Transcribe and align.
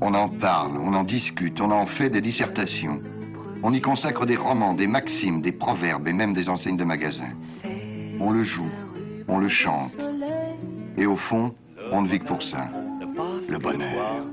On 0.00 0.14
en 0.14 0.28
parle, 0.28 0.78
on 0.78 0.94
en 0.94 1.04
discute, 1.04 1.60
on 1.60 1.70
en 1.70 1.86
fait 1.86 2.10
des 2.10 2.20
dissertations. 2.20 3.00
On 3.62 3.72
y 3.72 3.80
consacre 3.80 4.26
des 4.26 4.36
romans, 4.36 4.74
des 4.74 4.86
maximes, 4.86 5.42
des 5.42 5.52
proverbes 5.52 6.06
et 6.06 6.12
même 6.12 6.34
des 6.34 6.48
enseignes 6.48 6.76
de 6.76 6.84
magasins. 6.84 7.32
On 8.20 8.30
le 8.30 8.44
joue, 8.44 8.70
on 9.26 9.38
le 9.38 9.48
chante. 9.48 9.92
Et 10.96 11.06
au 11.06 11.16
fond, 11.16 11.52
on 11.90 12.02
ne 12.02 12.08
vit 12.08 12.20
que 12.20 12.26
pour 12.26 12.42
ça. 12.42 12.68
Le 13.48 13.58
bonheur. 13.58 14.24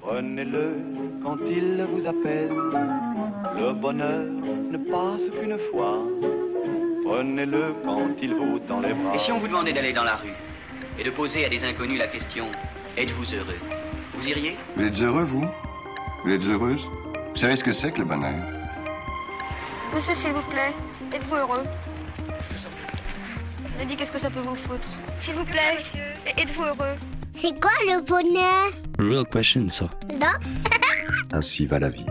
Prenez-le 0.00 0.74
quand 1.22 1.36
il 1.48 1.86
vous 1.92 2.06
appelle. 2.06 2.50
Le 2.50 3.72
bonheur 3.72 4.24
ne 4.24 4.78
passe 4.78 5.30
qu'une 5.40 5.58
fois. 5.70 5.98
Prenez-le 7.04 7.74
quand 7.84 8.08
il 8.20 8.34
vous 8.34 8.58
tend 8.66 8.80
les 8.80 8.94
bras. 8.94 9.14
Et 9.14 9.18
si 9.18 9.30
on 9.30 9.38
vous 9.38 9.46
demandait 9.46 9.72
d'aller 9.72 9.92
dans 9.92 10.04
la 10.04 10.16
rue 10.16 10.34
et 10.98 11.04
de 11.04 11.10
poser 11.10 11.44
à 11.44 11.48
des 11.48 11.62
inconnus 11.62 11.98
la 11.98 12.08
question 12.08 12.46
Êtes-vous 12.96 13.34
heureux? 13.34 13.85
Vous 14.16 14.28
iriez 14.28 14.56
Vous 14.76 14.82
êtes 14.82 15.00
heureux, 15.00 15.24
vous 15.24 15.44
Vous 16.24 16.30
êtes 16.30 16.42
heureuse 16.44 16.80
Vous 17.34 17.40
savez 17.40 17.56
ce 17.56 17.64
que 17.64 17.72
c'est 17.72 17.92
que 17.92 17.98
le 17.98 18.04
bonheur 18.04 18.34
Monsieur, 19.94 20.14
s'il 20.14 20.32
vous 20.32 20.42
plaît, 20.50 20.72
êtes-vous 21.12 21.34
heureux 21.34 21.64
Je 23.78 23.84
dit 23.86 23.96
qu'est-ce 23.96 24.12
que 24.12 24.18
ça 24.18 24.30
peut 24.30 24.40
vous 24.40 24.54
foutre 24.54 24.88
S'il 25.22 25.34
vous 25.34 25.44
plaît, 25.44 25.78
êtes-vous 26.36 26.64
heureux 26.64 26.96
C'est 27.34 27.60
quoi 27.60 27.70
le 27.86 28.02
bonheur 28.04 28.70
Real 28.98 29.26
question, 29.26 29.68
ça. 29.68 29.88
Non 30.12 30.32
Ainsi 31.32 31.66
va 31.66 31.78
la 31.78 31.90
vie. 31.90 32.06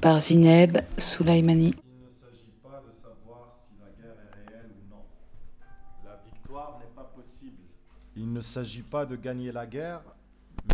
Par 0.00 0.20
Zineb 0.20 0.78
Soulaimani. 0.98 1.74
Il 8.20 8.32
ne 8.32 8.40
s'agit 8.40 8.82
pas 8.82 9.06
de 9.06 9.14
gagner 9.14 9.52
la 9.52 9.64
guerre, 9.64 10.02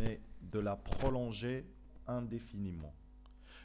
mais 0.01 0.19
de 0.51 0.59
la 0.59 0.77
prolonger 0.77 1.67
indéfiniment. 2.09 2.95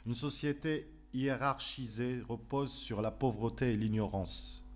Une 0.06 0.14
société 0.14 0.86
hiérarchisée 1.14 2.20
repose 2.28 2.70
sur 2.70 3.00
la 3.00 3.10
pauvreté 3.10 3.72
et 3.72 3.76
l'ignorance. 3.78 4.66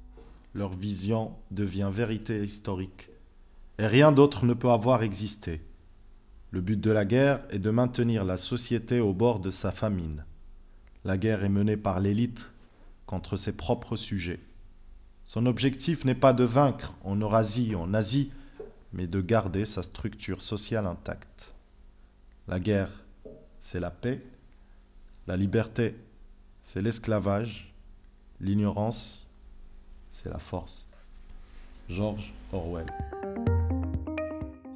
Leur 0.54 0.72
vision 0.72 1.36
devient 1.50 1.90
vérité 1.92 2.42
historique. 2.42 3.10
Et 3.78 3.86
rien 3.86 4.10
d'autre 4.10 4.46
ne 4.46 4.54
peut 4.54 4.70
avoir 4.70 5.02
existé. 5.02 5.60
Le 6.50 6.62
but 6.62 6.80
de 6.80 6.90
la 6.90 7.04
guerre 7.04 7.42
est 7.50 7.58
de 7.58 7.70
maintenir 7.70 8.24
la 8.24 8.38
société 8.38 9.00
au 9.00 9.12
bord 9.12 9.38
de 9.38 9.50
sa 9.50 9.70
famine. 9.70 10.24
La 11.04 11.18
guerre 11.18 11.44
est 11.44 11.50
menée 11.50 11.76
par 11.76 12.00
l'élite 12.00 12.50
contre 13.04 13.36
ses 13.36 13.54
propres 13.54 13.96
sujets. 13.96 14.40
Son 15.26 15.44
objectif 15.44 16.06
n'est 16.06 16.14
pas 16.14 16.32
de 16.32 16.44
vaincre 16.44 16.94
en 17.04 17.16
Eurasie, 17.16 17.74
en 17.74 17.92
Asie, 17.92 18.30
mais 18.94 19.08
de 19.08 19.20
garder 19.20 19.66
sa 19.66 19.82
structure 19.82 20.40
sociale 20.40 20.86
intacte. 20.86 21.52
La 22.46 22.60
guerre, 22.60 22.90
c'est 23.58 23.80
la 23.80 23.90
paix. 23.90 24.22
La 25.26 25.36
liberté, 25.36 25.96
c'est 26.62 26.80
l'esclavage. 26.80 27.72
L'ignorance, 28.40 29.26
c'est 30.10 30.30
la 30.30 30.38
force. 30.38 30.86
George 31.88 32.32
Orwell. 32.52 32.86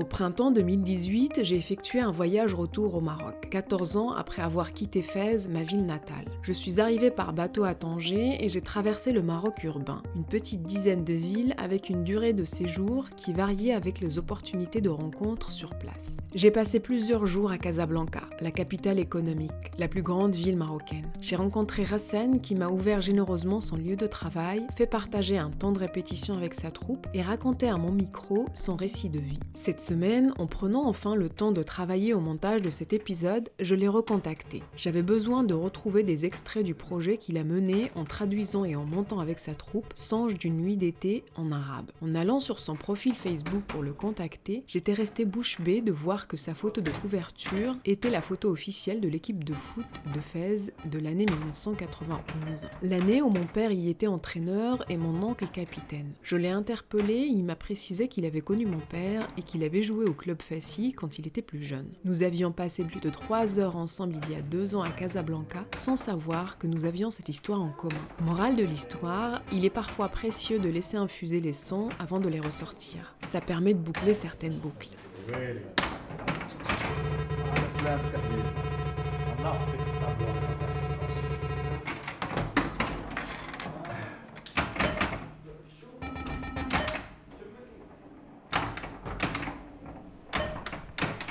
Au 0.01 0.05
printemps 0.05 0.53
2018, 0.53 1.41
j'ai 1.43 1.57
effectué 1.57 1.99
un 1.99 2.13
voyage 2.13 2.55
retour 2.55 2.95
au 2.95 3.01
Maroc, 3.01 3.49
14 3.51 3.97
ans 3.97 4.13
après 4.13 4.43
avoir 4.43 4.73
quitté 4.73 5.03
Fès, 5.03 5.49
ma 5.49 5.65
ville 5.65 5.85
natale. 5.85 6.25
Je 6.43 6.53
suis 6.53 6.81
arrivée 6.81 7.11
par 7.11 7.33
bateau 7.33 7.65
à 7.65 7.75
Tanger 7.75 8.37
et 8.39 8.49
j'ai 8.49 8.61
traversé 8.61 9.11
le 9.11 9.23
Maroc 9.23 9.65
urbain, 9.65 10.01
une 10.15 10.25
petite 10.25 10.63
dizaine 10.63 11.03
de 11.03 11.15
villes 11.15 11.53
avec 11.59 11.91
une 11.91 12.05
durée 12.05 12.33
de 12.33 12.45
séjour 12.45 13.11
qui 13.17 13.33
variait 13.33 13.73
avec 13.73 13.99
les 13.99 14.19
opportunités 14.19 14.81
de 14.81 14.89
rencontres 14.89 15.51
sur 15.51 15.71
place. 15.77 16.17
J'ai 16.33 16.53
passé 16.53 16.79
plusieurs 16.79 17.27
jours 17.27 17.51
à 17.51 17.59
Casablanca, 17.59 18.23
la 18.41 18.53
capitale 18.53 19.01
économique, 19.01 19.51
la 19.79 19.89
plus 19.89 20.03
grande 20.03 20.37
ville 20.37 20.57
marocaine. 20.57 21.11
J'ai 21.21 21.35
rencontré 21.35 21.85
Hassan 21.91 22.41
qui 22.41 22.55
m'a 22.55 22.69
ouvert 22.69 23.01
généreusement 23.01 23.61
son 23.61 23.75
lieu 23.75 23.97
de 23.97 24.07
travail, 24.07 24.65
fait 24.77 24.87
partager 24.87 25.39
un 25.39 25.51
temps 25.51 25.73
de 25.73 25.81
répétition 25.81 26.35
avec 26.35 26.55
sa 26.55 26.71
troupe 26.71 27.09
et 27.15 27.23
raconté 27.23 27.69
à 27.69 27.77
mon 27.77 27.91
micro 27.91 28.47
son 28.55 28.77
récit 28.77 29.11
de 29.11 29.19
vie. 29.19 29.41
Semaine, 29.89 30.35
en 30.39 30.47
prenant 30.47 30.87
enfin 30.87 31.15
le 31.15 31.31
temps 31.31 31.51
de 31.51 31.63
travailler 31.63 32.13
au 32.13 32.21
montage 32.21 32.61
de 32.61 32.69
cet 32.69 32.93
épisode, 32.93 33.49
je 33.59 33.75
l'ai 33.75 33.89
recontacté. 33.89 34.63
J'avais 34.77 35.03
besoin 35.03 35.45
de 35.45 35.55
retrouver 35.55 36.03
des 36.03 36.27
extraits 36.27 36.65
du 36.65 36.75
projet 36.75 37.17
qu'il 37.17 37.39
a 37.39 37.45
mené 37.45 37.91
en 37.95 38.05
traduisant 38.05 38.67
et 38.67 38.77
en 38.77 38.85
montant 38.85 39.19
avec 39.19 39.39
sa 39.39 39.55
troupe 39.55 39.87
Songe 39.95 40.35
d'une 40.35 40.59
nuit 40.59 40.77
d'été 40.77 41.25
en 41.37 41.53
arabe. 41.53 41.91
En 42.03 42.15
allant 42.15 42.39
sur 42.39 42.59
son 42.59 42.77
profil 42.77 43.15
Facebook 43.15 43.63
pour 43.67 43.83
le 43.83 43.95
contacter, 43.95 44.63
j'étais 44.67 44.93
restée 44.93 45.25
bouche 45.25 45.59
bée 45.61 45.81
de 45.81 45.93
voir 45.93 46.29
que 46.29 46.37
sa 46.37 46.55
photo 46.55 46.83
de 46.83 46.91
couverture 46.91 47.75
était 47.87 48.11
la 48.11 48.21
photo 48.21 48.51
officielle 48.51 49.01
de 49.01 49.09
l'équipe 49.09 49.43
de 49.43 49.55
foot 49.55 49.87
de 50.13 50.21
Fès 50.21 50.71
de 50.85 50.99
l'année 50.99 51.25
1991. 51.25 52.67
L'année 52.83 53.23
où 53.23 53.31
mon 53.31 53.47
père 53.47 53.73
y 53.73 53.89
était 53.89 54.07
entraîneur 54.07 54.85
et 54.91 54.99
mon 54.99 55.23
oncle 55.23 55.47
capitaine. 55.47 56.13
Je 56.23 56.37
l'ai 56.37 56.51
interpellé, 56.51 57.27
il 57.27 57.45
m'a 57.45 57.57
précisé 57.57 58.09
qu'il 58.09 58.27
avait 58.27 58.43
connu 58.43 58.67
mon 58.67 58.81
père 58.81 59.27
et 59.39 59.43
qu'il 59.43 59.65
avait 59.65 59.78
joué 59.83 60.05
au 60.05 60.13
club 60.13 60.43
Fassi 60.43 60.93
quand 60.93 61.19
il 61.19 61.27
était 61.27 61.43
plus 61.43 61.63
jeune. 61.63 61.89
Nous 62.05 62.23
avions 62.23 62.53
passé 62.53 62.85
plus 62.85 63.01
de 63.01 63.11
trois 63.11 63.59
heures 63.59 63.77
ensemble 63.77 64.17
il 64.23 64.33
y 64.33 64.37
a 64.37 64.43
deux 64.43 64.75
ans 64.75 64.83
à 64.83 64.91
Casablanca 64.91 65.65
sans 65.75 65.97
savoir 65.97 66.59
que 66.59 66.67
nous 66.67 66.85
avions 66.85 67.11
cette 67.11 67.29
histoire 67.29 67.61
en 67.61 67.71
commun. 67.71 67.95
Morale 68.21 68.57
de 68.57 68.65
l'histoire, 68.65 69.43
il 69.53 69.65
est 69.65 69.71
parfois 69.71 70.09
précieux 70.09 70.59
de 70.59 70.69
laisser 70.69 70.97
infuser 70.97 71.41
les 71.41 71.53
sons 71.53 71.89
avant 71.99 72.21
de 72.21 72.29
les 72.29 72.41
ressortir. 72.41 73.15
Ça 73.31 73.41
permet 73.41 73.75
de 73.75 73.81
boucler 73.81 74.15
certaines 74.15 74.59
boucles. 74.59 74.89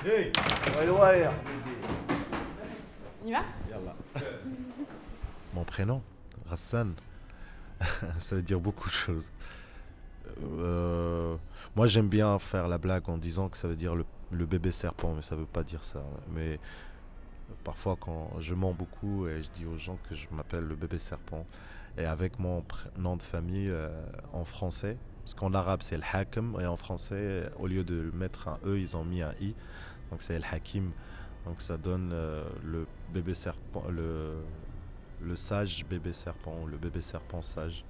Hey 0.10 0.32
Mon 5.54 5.66
prénom, 5.66 6.02
Hassan, 6.50 6.94
ça 8.18 8.38
veut 8.38 8.42
dire 8.42 8.62
beaucoup 8.62 8.88
de 8.88 8.94
choses. 8.94 9.30
Euh, 10.60 11.36
moi, 11.76 11.88
j'aime 11.88 12.08
bien 12.08 12.40
faire 12.40 12.70
la 12.70 12.78
blague 12.78 13.10
en 13.10 13.18
disant 13.18 13.50
que 13.50 13.58
ça 13.58 13.68
veut 13.68 13.76
dire 13.76 13.96
le, 13.96 14.46
bébé 14.46 14.72
serpent, 14.72 15.12
mais 15.14 15.22
ça 15.22 15.36
veut 15.36 15.46
pas 15.46 15.64
dire 15.64 15.84
ça. 15.84 16.02
Mais 16.34 16.58
parfois, 17.66 17.98
quand 18.00 18.32
je 18.40 18.54
mens 18.54 18.72
beaucoup 18.72 19.28
et 19.28 19.42
je 19.44 19.50
dis 19.50 19.66
aux 19.66 19.78
gens 19.78 19.98
que 20.08 20.16
je 20.16 20.28
m'appelle 20.32 20.64
le 20.64 20.76
bébé 20.76 21.00
serpent, 21.00 21.46
et 21.98 22.06
avec 22.06 22.40
mon 22.40 22.64
nom 22.98 23.18
de 23.18 23.22
famille 23.22 23.70
euh, 23.70 23.90
en 24.32 24.46
français, 24.46 24.98
parce 25.28 25.36
qu'en 25.36 25.54
arabe 25.54 25.82
c'est 25.82 25.98
le 25.98 26.04
hakim, 26.14 26.56
et 26.62 26.66
en 26.66 26.78
français, 26.78 27.52
au 27.60 27.68
lieu 27.68 27.84
de 27.84 28.12
mettre 28.14 28.48
un 28.48 28.60
E, 28.66 28.80
ils 28.80 28.96
ont 28.96 29.04
mis 29.04 29.22
un 29.22 29.34
I, 29.42 29.54
donc 30.10 30.24
c'est 30.24 30.40
le 30.40 30.46
hakim. 30.50 30.92
Donc 31.44 31.60
ça 31.60 31.76
donne 31.76 32.12
euh, 32.14 32.46
le 32.64 32.88
bébé 33.14 33.34
serpent, 33.34 33.84
le, 33.90 34.38
sage 35.36 35.86
bébé 35.86 36.14
serpent, 36.14 36.66
le 36.66 36.78
bébé 36.78 37.02
serpent 37.02 37.42
sage. 37.42 37.84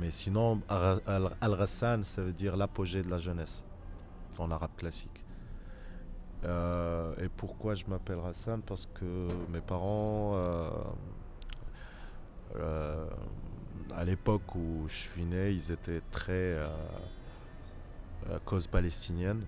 Mais 0.00 0.10
sinon, 0.10 0.60
Al-Rassan, 0.68 2.02
ça 2.02 2.22
veut 2.22 2.32
dire 2.32 2.56
l'apogée 2.56 3.04
de 3.04 3.08
la 3.08 3.18
jeunesse, 3.18 3.64
en 4.36 4.50
arabe 4.50 4.74
classique. 4.76 5.24
Euh, 6.42 7.14
et 7.18 7.28
pourquoi 7.28 7.76
je 7.76 7.84
m'appelle 7.86 8.18
Hassan 8.26 8.62
Parce 8.62 8.86
que 8.86 9.28
mes 9.52 9.60
parents, 9.60 10.32
euh, 12.56 13.06
à 13.94 14.04
l'époque 14.04 14.54
où 14.54 14.84
je 14.88 14.94
suis 14.94 15.24
né, 15.24 15.50
ils 15.52 15.70
étaient 15.72 16.00
très 16.10 16.32
euh, 16.32 16.68
euh, 18.30 18.38
cause 18.44 18.66
palestinienne. 18.66 19.42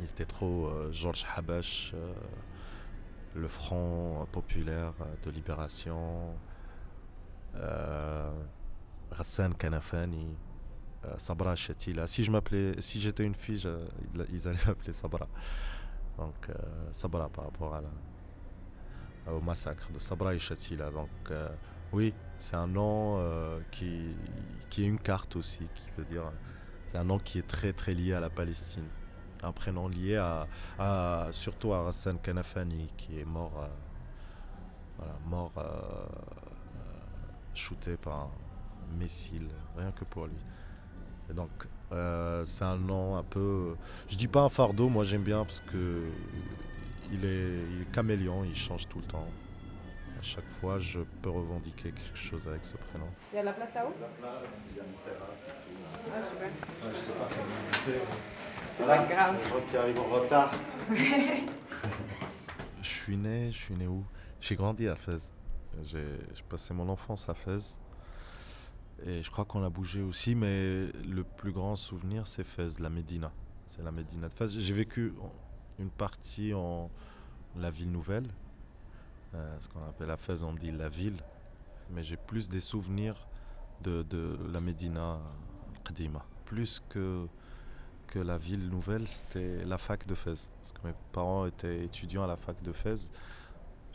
Ils 0.00 0.08
étaient 0.08 0.24
trop 0.26 0.66
euh, 0.66 0.90
Georges 0.92 1.24
Habash, 1.36 1.92
euh, 1.94 2.12
le 3.34 3.48
Front 3.48 4.26
populaire 4.32 4.92
de 5.24 5.30
libération, 5.30 6.34
Hassan 9.18 9.54
Kanafani, 9.54 10.36
Sabra 11.16 11.54
Chatila. 11.54 12.06
Si 12.06 12.24
je 12.24 12.30
m'appelais, 12.30 12.72
si 12.80 13.00
j'étais 13.00 13.24
une 13.24 13.34
fille, 13.34 13.66
ils- 14.32 14.48
allaient 14.48 14.58
m'appeler 14.66 14.92
Sabra. 14.92 15.26
Donc 16.18 16.34
Sabra 16.92 17.28
par 17.30 17.44
rapport 17.44 17.74
à 17.74 17.80
la- 17.82 19.32
au 19.32 19.40
massacre 19.40 19.90
de 19.92 19.98
Sabra 19.98 20.34
et 20.34 20.38
Chatila. 20.38 20.90
Donc 20.90 21.08
oui, 21.92 22.14
c'est 22.38 22.56
un 22.56 22.66
nom 22.66 23.18
euh, 23.18 23.60
qui, 23.70 24.16
qui 24.70 24.84
est 24.84 24.86
une 24.86 24.98
carte 24.98 25.36
aussi, 25.36 25.60
qui 25.74 25.90
veut 25.96 26.04
dire, 26.04 26.24
c'est 26.86 26.96
un 26.96 27.04
nom 27.04 27.18
qui 27.18 27.38
est 27.38 27.46
très 27.46 27.72
très 27.72 27.92
lié 27.94 28.14
à 28.14 28.20
la 28.20 28.30
Palestine. 28.30 28.88
Un 29.42 29.52
prénom 29.52 29.88
lié 29.88 30.16
à, 30.16 31.28
surtout 31.32 31.72
à 31.72 31.88
Hassan 31.88 32.18
Kanafani 32.18 32.86
qui 32.96 33.18
est 33.18 33.24
mort, 33.24 33.52
euh, 33.60 33.66
voilà, 34.98 35.14
mort 35.26 35.52
euh, 35.58 36.06
shooté 37.52 37.96
par 37.96 38.20
un 38.20 38.96
missile, 38.98 39.48
rien 39.76 39.90
que 39.90 40.04
pour 40.04 40.26
lui. 40.26 40.38
Et 41.30 41.34
donc, 41.34 41.50
c'est 42.44 42.64
un 42.64 42.78
nom 42.78 43.16
un 43.16 43.22
peu. 43.22 43.76
Je 44.08 44.16
dis 44.16 44.28
pas 44.28 44.42
un 44.42 44.48
fardeau, 44.48 44.88
moi 44.88 45.04
j'aime 45.04 45.22
bien 45.22 45.44
parce 45.44 45.60
que 45.60 46.04
il 47.12 47.24
est, 47.24 47.64
il 47.70 47.82
est 47.82 47.92
caméléon, 47.92 48.44
il 48.44 48.54
change 48.54 48.88
tout 48.88 48.98
le 48.98 49.04
temps. 49.04 49.26
À 50.22 50.24
chaque 50.24 50.48
fois, 50.48 50.78
je 50.78 51.00
peux 51.20 51.30
revendiquer 51.30 51.90
quelque 51.90 52.16
chose 52.16 52.46
avec 52.46 52.64
ce 52.64 52.76
prénom. 52.76 53.08
Il 53.32 53.36
y 53.36 53.38
a 53.38 53.40
de 53.40 53.46
la 53.46 53.52
place 53.54 53.74
là-haut 53.74 53.92
La 54.00 54.06
place, 54.06 54.66
il 54.70 54.76
y 54.76 54.80
a 54.80 54.84
une 54.84 54.92
terrasse 55.04 55.46
et 55.48 55.50
tout. 55.50 55.74
Ah, 56.14 56.22
super. 56.22 56.48
je 56.92 56.96
sais 56.96 57.18
pas 57.18 57.28
comment 57.28 57.56
visiter. 57.60 57.98
C'est 58.76 58.86
pas 58.86 58.98
grave. 58.98 59.36
Je 59.42 59.48
vois 59.50 59.60
qu'il 59.62 59.76
arrive 59.78 59.98
en 59.98 60.04
retard. 60.04 60.52
je 62.82 62.88
suis 62.88 63.16
né, 63.16 63.50
je 63.50 63.58
suis 63.58 63.74
né 63.74 63.88
où? 63.88 64.04
J'ai 64.40 64.54
grandi 64.54 64.86
à 64.86 64.94
Fès. 64.94 65.32
J'ai 65.82 66.06
passé 66.48 66.72
mon 66.72 66.88
enfance 66.88 67.28
à 67.28 67.34
Fès. 67.34 67.76
Et 69.04 69.24
je 69.24 69.30
crois 69.32 69.44
qu'on 69.44 69.64
a 69.64 69.70
bougé 69.70 70.02
aussi, 70.02 70.36
mais 70.36 70.86
le 71.04 71.24
plus 71.36 71.50
grand 71.50 71.74
souvenir, 71.74 72.28
c'est 72.28 72.44
Fès, 72.44 72.78
la 72.78 72.90
Médina. 72.90 73.32
C'est 73.66 73.82
la 73.82 73.90
Médina 73.90 74.28
de 74.28 74.32
Fès. 74.32 74.56
J'ai 74.56 74.74
vécu 74.74 75.14
une 75.80 75.90
partie 75.90 76.54
en 76.54 76.92
la 77.56 77.70
ville 77.70 77.90
nouvelle. 77.90 78.28
Euh, 79.34 79.56
ce 79.60 79.68
qu'on 79.68 79.82
appelle 79.88 80.10
à 80.10 80.16
Fès, 80.16 80.42
on 80.42 80.52
dit 80.52 80.72
la 80.72 80.88
ville. 80.88 81.22
Mais 81.90 82.02
j'ai 82.02 82.16
plus 82.16 82.48
des 82.48 82.60
souvenirs 82.60 83.26
de, 83.82 84.02
de 84.02 84.38
la 84.52 84.60
Médina 84.60 85.18
Qadima. 85.84 86.24
Plus 86.44 86.82
que, 86.88 87.26
que 88.06 88.18
la 88.18 88.38
ville 88.38 88.68
nouvelle, 88.68 89.06
c'était 89.06 89.64
la 89.64 89.78
fac 89.78 90.06
de 90.06 90.14
Fès. 90.14 90.50
Parce 90.60 90.72
que 90.72 90.86
mes 90.86 90.94
parents 91.12 91.46
étaient 91.46 91.84
étudiants 91.84 92.24
à 92.24 92.26
la 92.26 92.36
fac 92.36 92.62
de 92.62 92.72
Fès. 92.72 93.10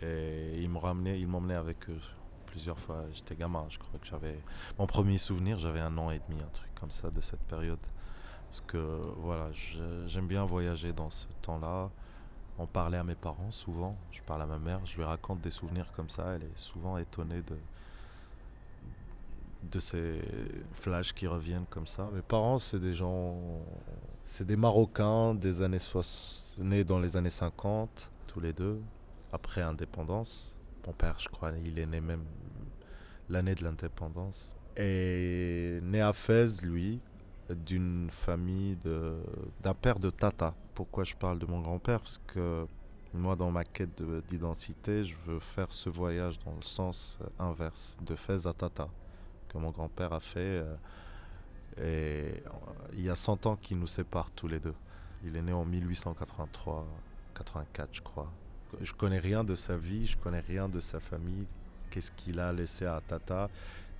Et 0.01 0.54
ils 0.62 0.69
me 0.69 1.16
ils 1.16 1.28
m'emmenaient 1.28 1.56
avec 1.56 1.89
eux 1.89 2.00
plusieurs 2.45 2.80
fois. 2.80 3.06
J'étais 3.13 3.36
gamin, 3.36 3.66
je 3.69 3.78
crois 3.78 4.00
que 4.00 4.07
j'avais. 4.07 4.39
Mon 4.78 4.88
premier 4.88 5.18
souvenir, 5.18 5.57
j'avais 5.57 5.80
un 5.80 5.95
an 5.98 6.12
et 6.12 6.19
demi, 6.28 6.42
un 6.42 6.50
truc 6.50 6.74
comme 6.75 6.92
ça 6.92 7.10
de 7.10 7.22
cette 7.22 7.44
période. 7.44 7.80
Parce 8.48 8.62
que 8.62 8.78
voilà, 9.18 9.50
j'aime 10.07 10.28
bien 10.28 10.45
voyager 10.45 10.94
dans 10.94 11.10
ce 11.10 11.28
temps-là. 11.42 11.89
On 12.59 12.65
parlait 12.65 12.98
à 12.98 13.04
mes 13.04 13.15
parents 13.15 13.51
souvent. 13.51 13.95
Je 14.12 14.21
parle 14.21 14.42
à 14.42 14.45
ma 14.45 14.57
mère, 14.57 14.86
je 14.86 14.98
lui 14.98 15.04
raconte 15.04 15.42
des 15.42 15.51
souvenirs 15.51 15.92
comme 15.95 16.09
ça. 16.09 16.33
Elle 16.36 16.44
est 16.44 16.57
souvent 16.57 16.98
étonnée 16.98 17.44
de, 19.71 19.80
ces 19.80 20.21
flashs 20.74 21.13
qui 21.13 21.27
reviennent 21.27 21.68
comme 21.69 21.86
ça. 21.88 22.09
Mes 22.13 22.21
parents, 22.21 22.57
c'est 22.57 22.80
des 22.80 22.94
gens. 22.94 23.36
C'est 24.25 24.45
des 24.45 24.56
Marocains 24.56 25.36
des 25.36 25.62
années 25.62 25.80
soix- 25.80 26.56
nés 26.57 26.83
dans 26.83 27.00
les 27.00 27.15
années 27.15 27.30
50, 27.30 28.12
tous 28.25 28.39
les 28.39 28.54
deux, 28.54 28.81
après 29.31 29.62
indépendance. 29.62 30.57
Mon 30.86 30.94
père, 30.94 31.15
je 31.19 31.30
crois, 31.30 31.51
il 31.63 31.77
est 31.80 31.86
né 31.86 32.01
même 32.01 32.24
l'année 33.30 33.56
de 33.56 33.63
l'indépendance. 33.63 34.56
Et 34.75 35.80
né 35.83 36.01
à 36.01 36.13
Fès, 36.13 36.62
lui, 36.63 37.00
d'une 37.55 38.09
famille 38.11 38.77
d'un 39.61 39.73
père 39.73 39.99
de 39.99 40.09
Tata. 40.09 40.53
Pourquoi 40.73 41.03
je 41.03 41.15
parle 41.15 41.39
de 41.39 41.45
mon 41.45 41.61
grand-père? 41.61 41.99
Parce 41.99 42.17
que 42.19 42.65
moi, 43.13 43.35
dans 43.35 43.51
ma 43.51 43.63
quête 43.63 43.97
de- 44.01 44.21
d'identité, 44.27 45.03
je 45.03 45.15
veux 45.25 45.39
faire 45.39 45.71
ce 45.71 45.89
voyage 45.89 46.38
dans 46.39 46.53
le 46.55 46.61
sens 46.61 47.17
euh, 47.21 47.27
inverse, 47.39 47.97
de 48.05 48.15
Fès 48.15 48.45
à 48.45 48.53
Tata, 48.53 48.88
que 49.47 49.57
mon 49.57 49.71
grand-père 49.71 50.13
a 50.13 50.19
fait. 50.19 50.39
euh, 50.39 50.75
et 51.77 51.81
euh, 51.81 52.49
il 52.94 53.01
y 53.01 53.09
a 53.09 53.15
100 53.15 53.45
ans 53.45 53.55
qui 53.55 53.75
nous 53.75 53.88
séparent 53.88 54.31
tous 54.31 54.47
les 54.47 54.59
deux. 54.59 54.73
Il 55.23 55.35
est 55.38 55.41
né 55.41 55.53
en 55.53 55.65
1883, 55.65 56.85
84, 57.35 57.89
je 57.93 58.01
crois. 58.01 58.31
Je 58.81 58.93
connais 58.93 59.19
rien 59.19 59.43
de 59.43 59.55
sa 59.55 59.77
vie, 59.77 60.05
je 60.05 60.17
connais 60.17 60.39
rien 60.41 60.67
de 60.69 60.79
sa 60.79 61.00
famille. 61.00 61.45
Qu'est-ce 61.89 62.11
qu'il 62.11 62.39
a 62.39 62.51
laissé 62.51 62.85
à 62.85 63.01
Tata? 63.05 63.50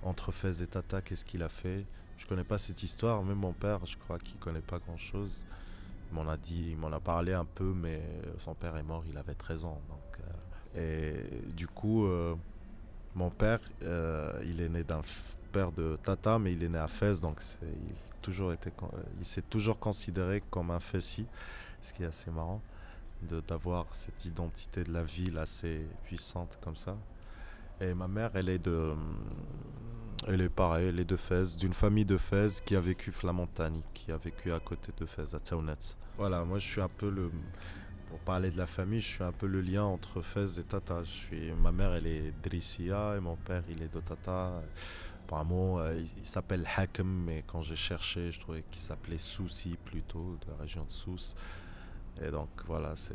Entre 0.02 0.30
Fès 0.32 0.60
et 0.60 0.66
Tata, 0.66 1.00
qu'est-ce 1.00 1.24
qu'il 1.24 1.42
a 1.42 1.48
fait? 1.48 1.86
Je 2.18 2.26
connais 2.26 2.44
pas 2.44 2.58
cette 2.58 2.82
histoire. 2.82 3.22
Même 3.22 3.38
mon 3.38 3.54
père, 3.54 3.86
je 3.86 3.96
crois 3.96 4.18
qu'il 4.18 4.36
connaît 4.38 4.60
pas 4.60 4.78
grand-chose. 4.78 5.44
Il 6.10 6.14
m'en 6.14 6.28
a 6.28 6.36
dit, 6.36 6.72
il 6.72 6.76
m'en 6.76 6.92
a 6.92 7.00
parlé 7.00 7.32
un 7.32 7.44
peu, 7.46 7.72
mais 7.74 8.02
son 8.38 8.54
père 8.54 8.76
est 8.76 8.82
mort, 8.82 9.04
il 9.08 9.16
avait 9.16 9.34
13 9.34 9.64
ans. 9.64 9.80
Donc, 9.88 10.18
euh, 10.20 10.32
et 10.78 11.52
du 11.52 11.66
coup, 11.66 12.06
euh, 12.06 12.34
mon 13.14 13.30
père, 13.30 13.60
euh, 13.82 14.40
il 14.44 14.60
est 14.60 14.68
né 14.68 14.84
d'un 14.84 15.00
père 15.52 15.72
de 15.72 15.96
Tata, 16.02 16.38
mais 16.38 16.52
il 16.52 16.62
est 16.62 16.68
né 16.68 16.78
à 16.78 16.88
Fès, 16.88 17.20
donc 17.20 17.40
il, 17.62 17.68
toujours 18.22 18.52
été 18.52 18.70
euh, 18.82 18.86
il 19.18 19.24
s'est 19.24 19.42
toujours 19.42 19.78
considéré 19.78 20.42
comme 20.50 20.70
un 20.70 20.80
Fessi, 20.80 21.26
ce 21.82 21.92
qui 21.92 22.02
est 22.02 22.06
assez 22.06 22.30
marrant 22.30 22.60
d'avoir 23.48 23.86
cette 23.90 24.24
identité 24.26 24.84
de 24.84 24.92
la 24.92 25.02
ville 25.02 25.38
assez 25.38 25.84
puissante 26.04 26.58
comme 26.62 26.76
ça. 26.76 26.96
Et 27.80 27.92
ma 27.92 28.06
mère, 28.06 28.30
elle 28.34 28.48
est 28.48 28.60
de, 28.60 28.94
elle 30.26 30.40
est 30.40 30.48
pareil, 30.48 30.88
elle 30.88 31.00
est 31.00 31.04
de 31.04 31.16
Fès, 31.16 31.56
d'une 31.56 31.72
famille 31.72 32.04
de 32.04 32.16
Fès 32.16 32.60
qui 32.60 32.74
a 32.74 32.80
vécu 32.80 33.12
Flamontani, 33.12 33.82
qui 33.94 34.10
a 34.10 34.16
vécu 34.16 34.52
à 34.52 34.60
côté 34.60 34.92
de 34.96 35.06
Fès, 35.06 35.34
à 35.34 35.38
Tsaounet. 35.38 35.72
Voilà, 36.16 36.44
moi 36.44 36.58
je 36.58 36.66
suis 36.66 36.80
un 36.80 36.88
peu 36.88 37.08
le, 37.08 37.30
pour 38.08 38.18
parler 38.20 38.50
de 38.50 38.58
la 38.58 38.66
famille, 38.66 39.00
je 39.00 39.06
suis 39.06 39.24
un 39.24 39.32
peu 39.32 39.46
le 39.46 39.60
lien 39.60 39.84
entre 39.84 40.22
Fès 40.22 40.58
et 40.58 40.64
Tata. 40.64 41.04
Je 41.04 41.10
suis, 41.10 41.52
ma 41.52 41.70
mère, 41.70 41.92
elle 41.92 42.06
est 42.06 42.32
Drissia 42.42 43.16
et 43.16 43.20
mon 43.20 43.36
père, 43.36 43.62
il 43.68 43.82
est 43.82 43.92
de 43.94 44.00
Tata. 44.00 44.62
Apparemment, 45.24 45.78
euh, 45.78 46.00
il 46.16 46.26
s'appelle 46.26 46.66
Hakem, 46.76 47.06
mais 47.06 47.44
quand 47.46 47.62
j'ai 47.62 47.76
cherché, 47.76 48.32
je 48.32 48.40
trouvais 48.40 48.64
qu'il 48.70 48.80
s'appelait 48.80 49.18
Soussi 49.18 49.76
plutôt, 49.84 50.38
de 50.40 50.52
la 50.52 50.62
région 50.62 50.84
de 50.84 50.90
Sousse. 50.90 51.36
Et 52.22 52.30
donc 52.30 52.48
voilà, 52.66 52.96
c'est 52.96 53.14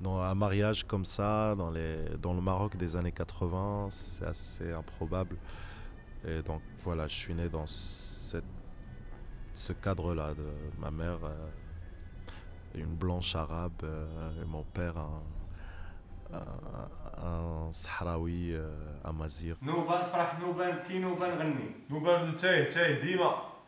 dans 0.00 0.20
un 0.20 0.34
mariage 0.34 0.84
comme 0.84 1.04
ça, 1.04 1.54
dans, 1.56 1.70
les, 1.70 1.96
dans 2.20 2.32
le 2.32 2.40
Maroc 2.40 2.76
des 2.76 2.96
années 2.96 3.12
80, 3.12 3.88
c'est 3.90 4.24
assez 4.24 4.72
improbable. 4.72 5.36
Et 6.26 6.42
donc 6.42 6.62
voilà, 6.80 7.06
je 7.06 7.14
suis 7.14 7.34
né 7.34 7.48
dans 7.48 7.66
ce 7.66 8.36
cadre-là. 9.72 10.34
De, 10.34 10.46
ma 10.78 10.90
mère, 10.90 11.18
euh, 11.24 11.48
une 12.74 12.94
blanche 12.94 13.34
arabe, 13.34 13.82
euh, 13.82 14.42
et 14.42 14.46
mon 14.46 14.62
père, 14.62 14.94
un, 14.98 15.22
un, 17.22 17.72
Sahraoui, 17.72 18.54
euh, 18.54 18.70
amazir. 19.04 19.56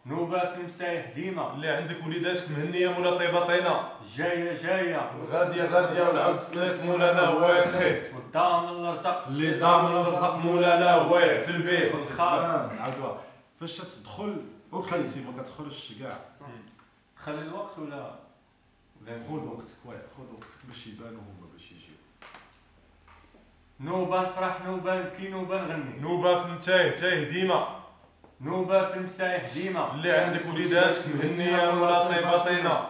تايه 0.04 0.16
نوبة 0.16 0.38
في 0.38 0.60
المسايح 0.60 1.10
ديما. 1.14 1.52
اللي 1.54 1.68
عندك 1.68 1.96
وليداتك 2.06 2.50
مهنية 2.50 2.88
مولا 2.88 3.18
طيبة 3.18 3.46
طينة. 3.46 3.88
جاية 4.16 4.62
جاية. 4.62 5.10
غادية 5.30 5.64
غادية 5.64 6.02
والعبد 6.02 6.34
السليك 6.34 6.82
مولانا 6.82 7.20
هو 7.20 7.50
الخير 7.50 8.12
والضامن 8.14 8.68
الرزق. 8.68 9.26
اللي 9.26 9.58
ضامن 9.60 9.96
الرزق 9.96 10.36
مولانا 10.36 10.94
هو 10.94 11.18
في 11.18 11.50
البيت. 11.50 11.94
والخال. 11.94 12.70
عاودوها 12.80 13.20
فاش 13.60 13.76
تدخل 13.78 14.36
وخلتي 14.72 15.20
ما 15.20 15.42
كتخرجش 15.42 15.92
كاع. 16.00 16.18
خلي 17.24 17.42
الوقت 17.42 17.78
ولا؟ 17.78 18.14
خذ 19.06 19.44
وقتك 19.46 19.74
واه 19.84 20.02
خذ 20.18 20.34
وقتك 20.34 20.66
باش 20.68 20.86
يبانوا 20.86 21.20
هما 21.20 21.46
باش 21.52 21.64
يجيو. 21.72 21.94
نوبة 23.80 24.22
نفرح 24.22 24.60
نوبة 24.66 24.98
نبكي 24.98 25.28
نوبة 25.28 25.62
نغني. 25.62 26.00
نوبة 26.00 26.42
في 26.42 26.52
نتايه 26.52 26.90
تايه 26.90 27.30
ديما. 27.30 27.83
نوبة 28.41 28.85
في 28.91 28.97
المسايح 28.97 29.53
ديما 29.53 29.93
اللي 29.95 30.11
عندك 30.11 30.45
وليداتك 30.45 31.07
مهنيه 31.15 31.71
مولا 31.75 32.07
طيبه 32.07 32.43
طينه 32.43 32.83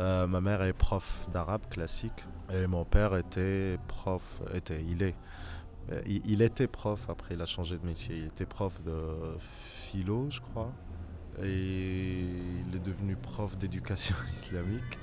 Euh, 0.00 0.26
ma 0.26 0.40
mère 0.40 0.62
est 0.64 0.72
prof 0.72 1.28
d'arabe 1.32 1.66
classique 1.70 2.24
et 2.52 2.66
mon 2.66 2.84
père 2.84 3.14
était 3.16 3.78
prof, 3.86 4.40
était, 4.52 4.82
il 4.92 5.02
est, 5.04 5.14
euh, 5.92 6.02
il, 6.04 6.20
il 6.32 6.42
était 6.42 6.66
prof, 6.66 7.00
après 7.08 7.34
il 7.36 7.40
a 7.42 7.46
changé 7.46 7.78
de 7.78 7.86
métier, 7.86 8.16
il 8.16 8.26
était 8.26 8.44
prof 8.56 8.82
de 8.82 8.98
philo, 9.38 10.26
je 10.30 10.40
crois, 10.40 10.72
et 11.42 12.24
il 12.66 12.74
est 12.74 12.84
devenu 12.90 13.14
prof 13.16 13.56
d'éducation 13.56 14.16
islamique, 14.30 14.98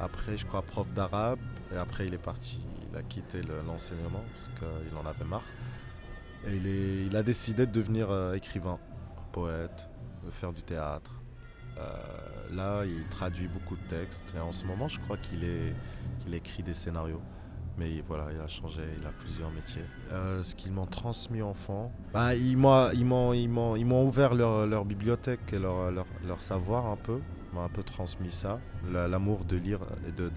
après 0.00 0.36
je 0.36 0.44
crois 0.46 0.62
prof 0.62 0.92
d'arabe, 0.92 1.38
et 1.72 1.76
après 1.76 2.06
il 2.08 2.14
est 2.14 2.24
parti, 2.32 2.58
il 2.90 2.96
a 2.98 3.02
quitté 3.02 3.38
le- 3.42 3.62
l'enseignement 3.68 4.24
parce 4.32 4.50
qu'il 4.58 4.96
en 5.00 5.06
avait 5.06 5.24
marre, 5.34 5.48
et 6.46 6.54
il, 6.56 6.66
est, 6.66 7.06
il 7.08 7.16
a 7.16 7.22
décidé 7.22 7.66
de 7.66 7.72
devenir 7.80 8.06
euh, 8.10 8.34
écrivain, 8.34 8.78
poète, 9.31 9.89
faire 10.29 10.53
du 10.53 10.61
théâtre. 10.61 11.11
Euh, 11.77 11.93
là, 12.51 12.83
il 12.85 13.07
traduit 13.09 13.47
beaucoup 13.47 13.75
de 13.77 13.83
textes 13.87 14.33
et 14.35 14.39
en 14.39 14.51
ce 14.51 14.65
moment, 14.65 14.87
je 14.87 14.99
crois 14.99 15.17
qu'il 15.17 15.43
écrit 16.33 16.63
des 16.63 16.73
scénarios. 16.73 17.21
Mais 17.77 18.03
voilà, 18.05 18.27
il 18.33 18.39
a 18.41 18.47
changé, 18.47 18.81
il 18.99 19.07
a 19.07 19.11
plusieurs 19.11 19.51
métiers. 19.51 19.85
Euh, 20.11 20.43
ce 20.43 20.53
qu'ils 20.53 20.73
m'ont 20.73 20.85
transmis 20.85 21.41
enfant, 21.41 21.93
bah, 22.13 22.35
ils 22.35 22.57
m'ont, 22.57 24.05
ouvert 24.05 24.33
leur, 24.35 24.67
leur 24.67 24.83
bibliothèque 24.83 25.53
et 25.53 25.59
leur, 25.59 25.89
leur, 25.89 26.05
leur 26.27 26.41
savoir 26.41 26.87
un 26.87 26.97
peu. 26.97 27.19
M'ont 27.53 27.63
un 27.63 27.69
peu 27.69 27.81
transmis 27.81 28.31
ça, 28.31 28.59
la- 28.91 29.07
l'amour 29.07 29.45
de 29.45 29.55
lire 29.55 29.79
et 30.07 30.11
de, 30.11 30.29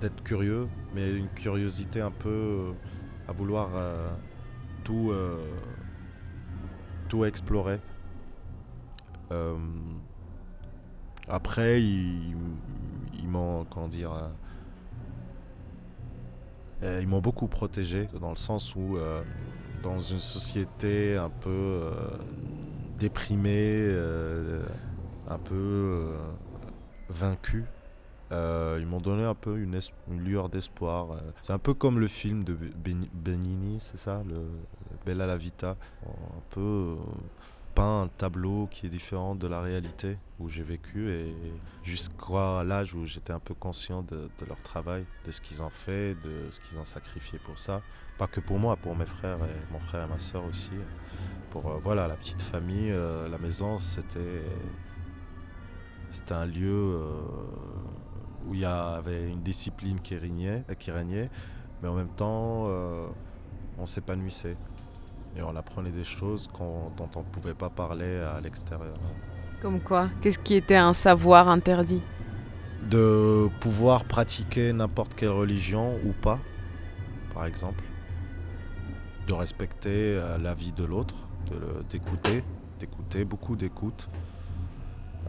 d'être 0.00 0.22
curieux, 0.22 0.68
mais 0.94 1.12
une 1.12 1.28
curiosité 1.28 2.00
un 2.00 2.12
peu 2.12 2.72
à 3.26 3.32
vouloir 3.32 3.70
euh, 3.74 4.08
tout, 4.84 5.10
explorer. 7.24 7.80
Euh, 9.30 9.56
après, 11.28 11.82
ils, 11.82 12.34
m'ont, 13.26 13.64
comment 13.64 13.88
dire, 13.88 14.12
euh, 14.12 14.28
euh, 16.82 16.98
ils 17.02 17.08
m'ont 17.08 17.20
beaucoup 17.20 17.48
protégé 17.48 18.08
dans 18.20 18.30
le 18.30 18.36
sens 18.36 18.74
où, 18.76 18.96
dans 19.82 20.00
une 20.00 20.18
société 20.18 21.16
un 21.16 21.30
peu 21.30 21.90
déprimée, 22.98 23.88
un 25.28 25.38
peu 25.38 26.14
vaincu. 27.10 27.64
ils 28.30 28.86
m'ont 28.86 29.00
donné 29.00 29.24
un 29.24 29.34
peu 29.34 29.58
une, 29.58 29.78
lueur 30.08 30.48
d'espoir. 30.48 31.20
C'est 31.42 31.52
un 31.52 31.58
peu 31.58 31.74
comme 31.74 31.98
le 31.98 32.08
film 32.08 32.44
de 32.44 32.56
Benigni, 33.12 33.76
c'est 33.80 33.98
ça, 33.98 34.22
le 34.26 34.46
Bella 35.04 35.26
la 35.26 35.36
Vita. 35.36 35.76
Un 36.06 36.42
peu 36.50 36.96
un 37.82 38.08
tableau 38.08 38.66
qui 38.70 38.86
est 38.86 38.88
différent 38.88 39.34
de 39.34 39.46
la 39.46 39.60
réalité 39.60 40.18
où 40.38 40.48
j'ai 40.48 40.62
vécu 40.62 41.10
et 41.10 41.34
jusqu'à 41.82 42.64
l'âge 42.64 42.94
où 42.94 43.04
j'étais 43.04 43.32
un 43.32 43.38
peu 43.38 43.54
conscient 43.54 44.02
de, 44.02 44.28
leur 44.46 44.60
travail, 44.62 45.06
de 45.24 45.30
ce 45.30 45.40
qu'ils 45.40 45.62
ont 45.62 45.70
fait, 45.70 46.14
de 46.14 46.50
ce 46.50 46.60
qu'ils 46.60 46.78
ont 46.78 46.84
sacrifié 46.84 47.38
pour 47.38 47.58
ça. 47.58 47.82
Pas 48.16 48.26
que 48.26 48.40
pour 48.40 48.58
moi, 48.58 48.76
pour 48.76 48.96
mes 48.96 49.06
frères 49.06 49.38
et 49.38 49.72
mon 49.72 49.78
frère 49.78 50.04
et 50.04 50.08
ma 50.08 50.18
soeur 50.18 50.44
aussi. 50.44 50.72
Pour 51.50 51.70
euh, 51.70 51.78
voilà 51.80 52.08
la 52.08 52.16
petite 52.16 52.42
famille, 52.42 52.90
euh, 52.90 53.28
la 53.28 53.38
maison, 53.38 53.78
c'était 53.78 54.42
un 56.30 56.46
lieu 56.46 56.96
euh, 56.96 57.20
où 58.46 58.54
il 58.54 58.60
y 58.60 58.64
avait 58.64 59.30
une 59.30 59.42
discipline 59.42 60.00
qui 60.00 60.16
régnait, 60.16 60.64
qui 60.78 60.90
régnait 60.90 61.30
mais 61.80 61.88
en 61.88 61.94
même 61.94 62.08
temps 62.08 62.66
on 63.78 63.86
s'épanouissait 63.86 64.56
et 65.38 65.42
on 65.42 65.54
apprenait 65.54 65.90
des 65.90 66.04
choses 66.04 66.48
dont 66.58 67.08
on 67.14 67.18
ne 67.20 67.24
pouvait 67.24 67.54
pas 67.54 67.70
parler 67.70 68.16
à 68.16 68.40
l'extérieur. 68.40 68.96
Comme 69.62 69.80
quoi 69.80 70.08
Qu'est-ce 70.20 70.38
qui 70.38 70.54
était 70.54 70.76
un 70.76 70.92
savoir 70.92 71.48
interdit? 71.48 72.02
De 72.90 73.48
pouvoir 73.60 74.04
pratiquer 74.04 74.72
n'importe 74.72 75.14
quelle 75.14 75.30
religion 75.30 75.98
ou 76.04 76.12
pas, 76.12 76.40
par 77.34 77.46
exemple. 77.46 77.84
De 79.26 79.34
respecter 79.34 80.16
euh, 80.16 80.38
la 80.38 80.54
vie 80.54 80.72
de 80.72 80.84
l'autre, 80.84 81.14
d'écouter, 81.90 82.42
d'écouter, 82.78 83.24
beaucoup 83.24 83.56
d'écoute, 83.56 84.08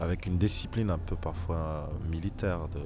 avec 0.00 0.26
une 0.26 0.38
discipline 0.38 0.90
un 0.90 0.98
peu 0.98 1.16
parfois 1.16 1.90
militaire, 2.08 2.68
de, 2.68 2.80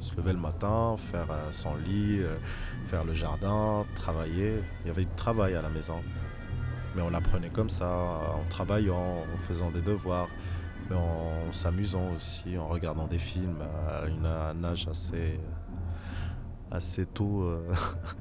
se 0.00 0.14
lever 0.16 0.32
le 0.32 0.38
matin, 0.38 0.96
faire 0.98 1.26
euh, 1.30 1.50
son 1.50 1.76
lit, 1.76 2.20
euh, 2.20 2.36
faire 2.84 3.04
le 3.04 3.14
jardin, 3.14 3.86
travailler. 3.94 4.60
Il 4.84 4.88
y 4.88 4.90
avait 4.90 5.04
du 5.04 5.14
travail 5.14 5.54
à 5.54 5.62
la 5.62 5.70
maison. 5.70 6.02
Mais 6.94 7.02
on 7.02 7.12
apprenait 7.14 7.50
comme 7.50 7.70
ça, 7.70 7.88
en 7.88 8.48
travaillant, 8.48 9.24
en 9.34 9.38
faisant 9.38 9.70
des 9.70 9.82
devoirs, 9.82 10.28
mais 10.88 10.96
en 10.96 11.50
s'amusant 11.52 12.12
aussi, 12.14 12.56
en 12.56 12.68
regardant 12.68 13.06
des 13.06 13.18
films 13.18 13.62
à 13.62 14.50
un 14.50 14.64
âge 14.64 14.86
assez, 14.88 15.40
assez 16.70 17.06
tôt, 17.06 17.42
euh, 17.42 17.60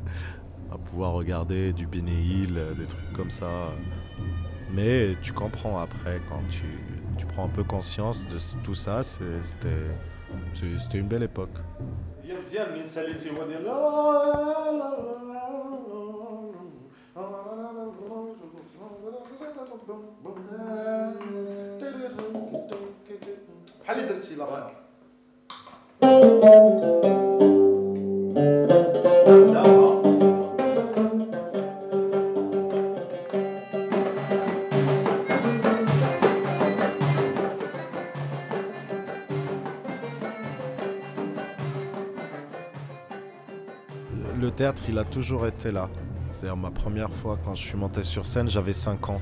à 0.72 0.78
pouvoir 0.78 1.14
regarder 1.14 1.74
du 1.74 1.86
Bénéil, 1.86 2.60
des 2.78 2.88
trucs 2.88 3.14
comme 3.14 3.30
ça. 3.30 3.50
Mais 4.72 5.16
tu 5.22 5.34
comprends 5.34 5.80
après, 5.80 6.20
quand 6.30 6.42
tu, 6.50 6.66
tu 7.18 7.26
prends 7.28 7.46
un 7.46 7.50
peu 7.50 7.64
conscience 7.64 8.28
de 8.28 8.38
tout 8.64 8.74
ça, 8.76 9.04
c'était 9.04 9.70
une 10.94 11.08
belle 11.08 11.24
époque. 11.24 11.58
Le 44.40 44.52
théâtre, 44.52 44.84
il 44.90 44.98
a 44.98 45.04
toujours 45.04 45.48
été 45.48 45.72
là. 45.72 45.90
C'est-à-dire 46.30 46.58
ma 46.58 46.72
première 46.72 47.14
fois 47.14 47.38
quand 47.44 47.56
je 47.56 47.64
suis 47.64 47.78
monté 47.78 48.04
sur 48.04 48.26
scène, 48.26 48.48
j'avais 48.48 48.74
5 48.74 49.10
ans 49.10 49.22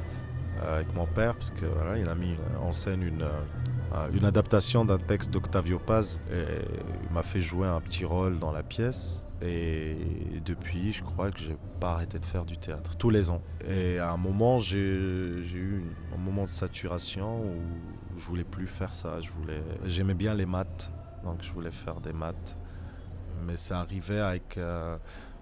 avec 0.61 0.93
mon 0.93 1.05
père, 1.05 1.33
parce 1.33 1.51
qu'il 1.51 1.67
il 1.97 2.07
a 2.07 2.15
mis 2.15 2.35
en 2.61 2.71
scène 2.71 3.01
une, 3.01 3.23
euh, 3.23 4.09
une 4.13 4.25
adaptation 4.25 4.85
d'un 4.85 4.97
texte 4.97 5.31
d'Octavio 5.31 5.79
Paz. 5.79 6.21
Et 6.31 6.43
il 7.03 7.13
m'a 7.13 7.23
fait 7.23 7.41
jouer 7.41 7.67
un 7.67 7.81
petit 7.81 8.05
rôle 8.05 8.39
dans 8.39 8.51
la 8.51 8.63
pièce. 8.63 9.27
Et 9.41 9.97
depuis, 10.45 10.91
je 10.93 11.01
crois 11.03 11.31
que 11.31 11.39
j'ai 11.39 11.57
pas 11.79 11.93
arrêté 11.93 12.19
de 12.19 12.25
faire 12.25 12.45
du 12.45 12.57
théâtre, 12.57 12.95
tous 12.95 13.09
les 13.09 13.29
ans. 13.29 13.41
Et 13.67 13.97
à 13.97 14.11
un 14.11 14.17
moment, 14.17 14.59
j'ai 14.59 14.77
eu 14.77 15.83
un 16.13 16.17
moment 16.17 16.43
de 16.43 16.49
saturation 16.49 17.41
où 17.41 18.17
je 18.17 18.25
voulais 18.25 18.43
plus 18.43 18.67
faire 18.67 18.93
ça. 18.93 19.19
Je 19.19 19.29
voulais, 19.31 19.63
j'aimais 19.85 20.13
bien 20.13 20.35
les 20.35 20.45
maths, 20.45 20.93
donc 21.23 21.41
je 21.41 21.51
voulais 21.51 21.71
faire 21.71 21.99
des 22.01 22.13
maths. 22.13 22.55
Mais 23.47 23.57
ça 23.57 23.79
arrivait 23.79 24.19
avec 24.19 24.57
euh, 24.57 24.97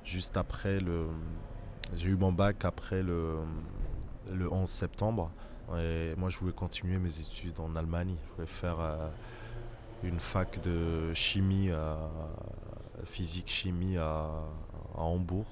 juste 0.05 0.38
après 0.38 0.79
le, 0.79 1.07
j'ai 1.95 2.09
eu 2.09 2.15
mon 2.15 2.31
bac 2.31 2.63
après 2.63 3.03
le, 3.03 3.39
le 4.31 4.51
11 4.51 4.69
septembre. 4.69 5.31
Et 5.77 6.15
moi, 6.17 6.29
je 6.29 6.38
voulais 6.38 6.53
continuer 6.53 6.98
mes 6.98 7.19
études 7.19 7.59
en 7.59 7.75
Allemagne. 7.75 8.15
Je 8.29 8.36
voulais 8.36 8.48
faire 8.48 8.79
euh, 8.79 9.09
une 10.03 10.19
fac 10.19 10.59
de 10.62 11.13
chimie, 11.13 11.69
physique-chimie 13.03 13.98
à, 13.98 14.29
Hambourg. 14.95 15.45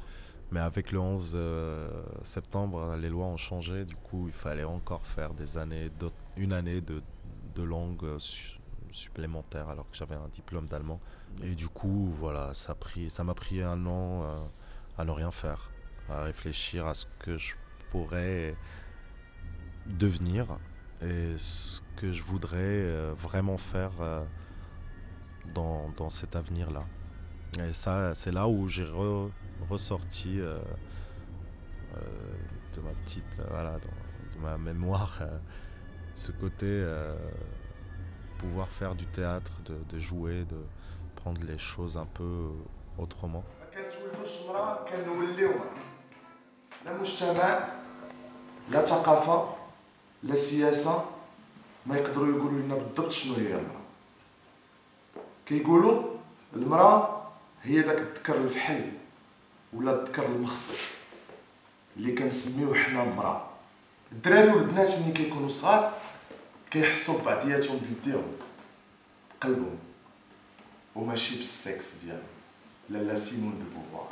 Mais 0.51 0.59
avec 0.59 0.91
le 0.91 0.99
11 0.99 1.33
euh, 1.35 1.89
septembre, 2.23 2.95
les 2.95 3.09
lois 3.09 3.25
ont 3.25 3.37
changé. 3.37 3.85
Du 3.85 3.95
coup, 3.95 4.27
il 4.27 4.33
fallait 4.33 4.63
encore 4.63 5.05
faire 5.05 5.33
des 5.33 5.57
années, 5.57 5.91
une 6.37 6.53
année 6.53 6.81
de, 6.81 7.01
de 7.55 7.63
langue 7.63 8.17
supplémentaire 8.91 9.69
alors 9.69 9.89
que 9.89 9.97
j'avais 9.97 10.15
un 10.15 10.27
diplôme 10.29 10.67
d'allemand. 10.67 10.99
Et 11.43 11.55
du 11.55 11.67
coup, 11.67 12.07
voilà, 12.19 12.53
ça 12.53 12.73
m'a 12.73 12.75
pris, 12.75 13.09
pris 13.35 13.61
un 13.61 13.85
an 13.85 14.23
euh, 14.23 14.39
à 14.97 15.05
ne 15.05 15.11
rien 15.11 15.31
faire 15.31 15.69
à 16.09 16.23
réfléchir 16.23 16.87
à 16.87 16.93
ce 16.93 17.05
que 17.19 17.37
je 17.37 17.55
pourrais 17.91 18.55
devenir 19.85 20.57
et 21.01 21.37
ce 21.37 21.81
que 21.95 22.11
je 22.11 22.23
voudrais 22.23 22.57
euh, 22.57 23.13
vraiment 23.17 23.57
faire 23.57 23.91
euh, 24.01 24.23
dans, 25.53 25.89
dans 25.95 26.09
cet 26.09 26.35
avenir-là. 26.35 26.83
Et 27.59 27.73
ça, 27.73 28.13
c'est 28.15 28.31
là 28.31 28.47
où 28.47 28.67
j'ai 28.67 28.85
ressorti 29.69 30.39
euh, 30.39 30.59
de 32.75 32.81
ma 32.81 32.91
petite, 33.03 33.41
voilà, 33.49 33.77
de 33.79 34.41
ma 34.41 34.57
mémoire, 34.57 35.19
ce 36.13 36.31
côté 36.31 36.85
pouvoir 38.37 38.69
faire 38.69 38.93
du 38.93 39.07
théâtre, 39.07 39.53
de, 39.65 39.75
de 39.89 39.99
jouer, 39.99 40.45
de 40.45 40.57
prendre 41.15 41.41
les 41.47 41.57
choses 41.57 41.97
un 41.97 42.05
peu 42.05 42.49
autrement. 42.99 43.43
لا 46.85 46.97
مجتمع 46.97 47.67
لا 48.71 48.85
ثقافة 48.85 49.55
لا 50.23 50.35
سياسة 50.35 51.05
ما 51.85 51.97
يقدروا 51.97 52.37
يقولوا 52.37 52.59
لنا 52.59 52.75
بالضبط 52.75 53.11
شنو 53.11 53.33
هي 53.33 53.47
المرأة. 53.55 53.81
كيقولوا 55.45 56.03
المرأة 56.53 57.27
هي 57.63 57.81
داك 57.81 57.97
الذكر 57.97 58.35
الفحل 58.37 58.91
ولا 59.73 59.91
الذكر 59.91 60.25
المخصر 60.25 60.77
اللي 61.97 62.11
كنسميوه 62.15 62.75
حنا 62.75 63.03
مرأة 63.03 63.47
الدراري 64.11 64.49
والبنات 64.49 64.99
ملي 64.99 65.11
كيكونوا 65.11 65.49
صغار 65.49 65.93
كيحسوا 66.71 67.19
ببعضياتهم 67.19 67.77
بيديهم 67.77 68.31
بقلبهم 69.41 69.77
وماشي 70.95 71.35
بالسكس 71.37 71.85
ديالهم 72.03 72.21
لالا 72.89 73.15
سيمون 73.15 73.59
دو 73.59 73.79
بوفوار. 73.79 74.09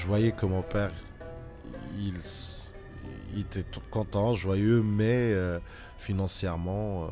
Je 0.00 0.06
voyais 0.06 0.32
que 0.32 0.46
mon 0.46 0.62
père, 0.62 0.92
il, 1.98 2.14
était 3.38 3.62
tout 3.62 3.82
content, 3.90 4.32
joyeux, 4.32 4.82
mais 4.82 5.32
euh, 5.32 5.60
financièrement, 5.98 7.04
euh, 7.04 7.08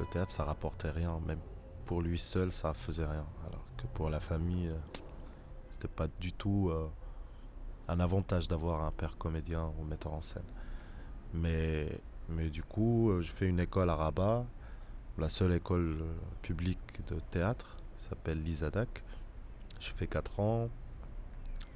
le 0.00 0.06
théâtre, 0.06 0.32
ça 0.32 0.44
rapportait 0.44 0.90
rien. 0.90 1.20
Même 1.26 1.38
pour 1.86 2.02
lui 2.02 2.18
seul, 2.18 2.50
ça 2.50 2.74
faisait 2.74 3.04
rien. 3.04 3.24
Alors 3.46 3.64
que 3.76 3.86
pour 3.94 4.10
la 4.10 4.18
famille, 4.18 4.70
c'était 5.74 5.88
pas 5.88 6.06
du 6.20 6.32
tout 6.32 6.72
un 7.88 8.00
avantage 8.00 8.48
d'avoir 8.48 8.84
un 8.84 8.92
père 8.92 9.18
comédien 9.18 9.72
ou 9.78 9.84
metteur 9.84 10.14
en 10.14 10.20
scène. 10.20 10.42
Mais, 11.32 12.00
mais 12.28 12.48
du 12.48 12.62
coup, 12.62 13.12
je 13.20 13.30
fais 13.30 13.46
une 13.46 13.58
école 13.60 13.90
à 13.90 13.96
Rabat, 13.96 14.46
la 15.18 15.28
seule 15.28 15.52
école 15.52 15.96
publique 16.42 17.04
de 17.08 17.18
théâtre, 17.30 17.76
s'appelle 17.96 18.42
l'ISADAC. 18.42 19.02
Je 19.80 19.90
fais 19.90 20.06
4 20.06 20.40
ans, 20.40 20.68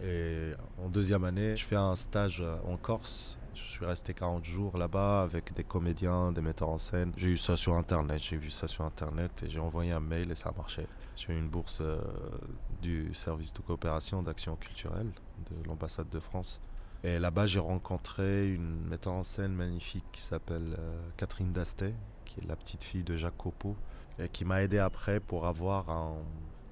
et 0.01 0.53
en 0.83 0.89
deuxième 0.89 1.25
année, 1.25 1.57
je 1.57 1.65
fais 1.65 1.77
un 1.77 1.97
stage 1.97 2.45
en 2.65 2.77
Corse. 2.77 3.39
Je 3.55 3.63
suis 3.63 3.85
resté 3.85 4.15
40 4.15 4.45
jours 4.45 4.79
là-bas 4.79 5.23
avec 5.23 5.53
des 5.53 5.65
comédiens, 5.65 6.31
des 6.31 6.41
metteurs 6.41 6.69
en 6.69 6.79
scène. 6.79 7.13
J'ai 7.17 7.31
eu 7.31 7.37
ça 7.37 7.57
sur 7.57 7.75
Internet, 7.75 8.23
j'ai 8.23 8.37
vu 8.37 8.53
ça 8.53 8.69
sur 8.69 8.85
Internet 8.85 9.43
et 9.43 9.51
j'ai 9.51 9.59
envoyé 9.59 9.91
un 9.91 10.01
mail 10.01 10.31
et 10.31 10.37
ça 10.37 10.51
a 10.51 10.53
marché. 10.53 10.87
J'ai 11.19 11.33
eu 11.33 11.37
une 11.37 11.49
bourse 11.49 11.81
euh, 11.81 12.01
du 12.81 13.13
service 13.13 13.53
de 13.53 13.59
coopération 13.59 14.23
d'action 14.23 14.55
culturelle 14.55 15.11
de 15.51 15.67
l'ambassade 15.67 16.09
de 16.11 16.21
France. 16.21 16.61
Et 17.03 17.19
là-bas, 17.19 17.47
j'ai 17.47 17.59
rencontré 17.59 18.53
une 18.53 18.85
metteur 18.87 19.15
en 19.15 19.25
scène 19.25 19.53
magnifique 19.53 20.05
qui 20.13 20.21
s'appelle 20.23 20.77
euh, 20.79 21.01
Catherine 21.17 21.53
Dastet, 21.53 21.93
qui 22.25 22.39
est 22.41 22.47
la 22.47 22.55
petite 22.55 22.85
fille 22.85 23.03
de 23.03 23.17
Jacques 23.17 23.37
Copeau, 23.37 23.75
et 24.21 24.29
qui 24.29 24.45
m'a 24.45 24.63
aidé 24.63 24.79
après 24.79 25.19
pour 25.19 25.47
avoir 25.49 25.91
un, 25.91 26.19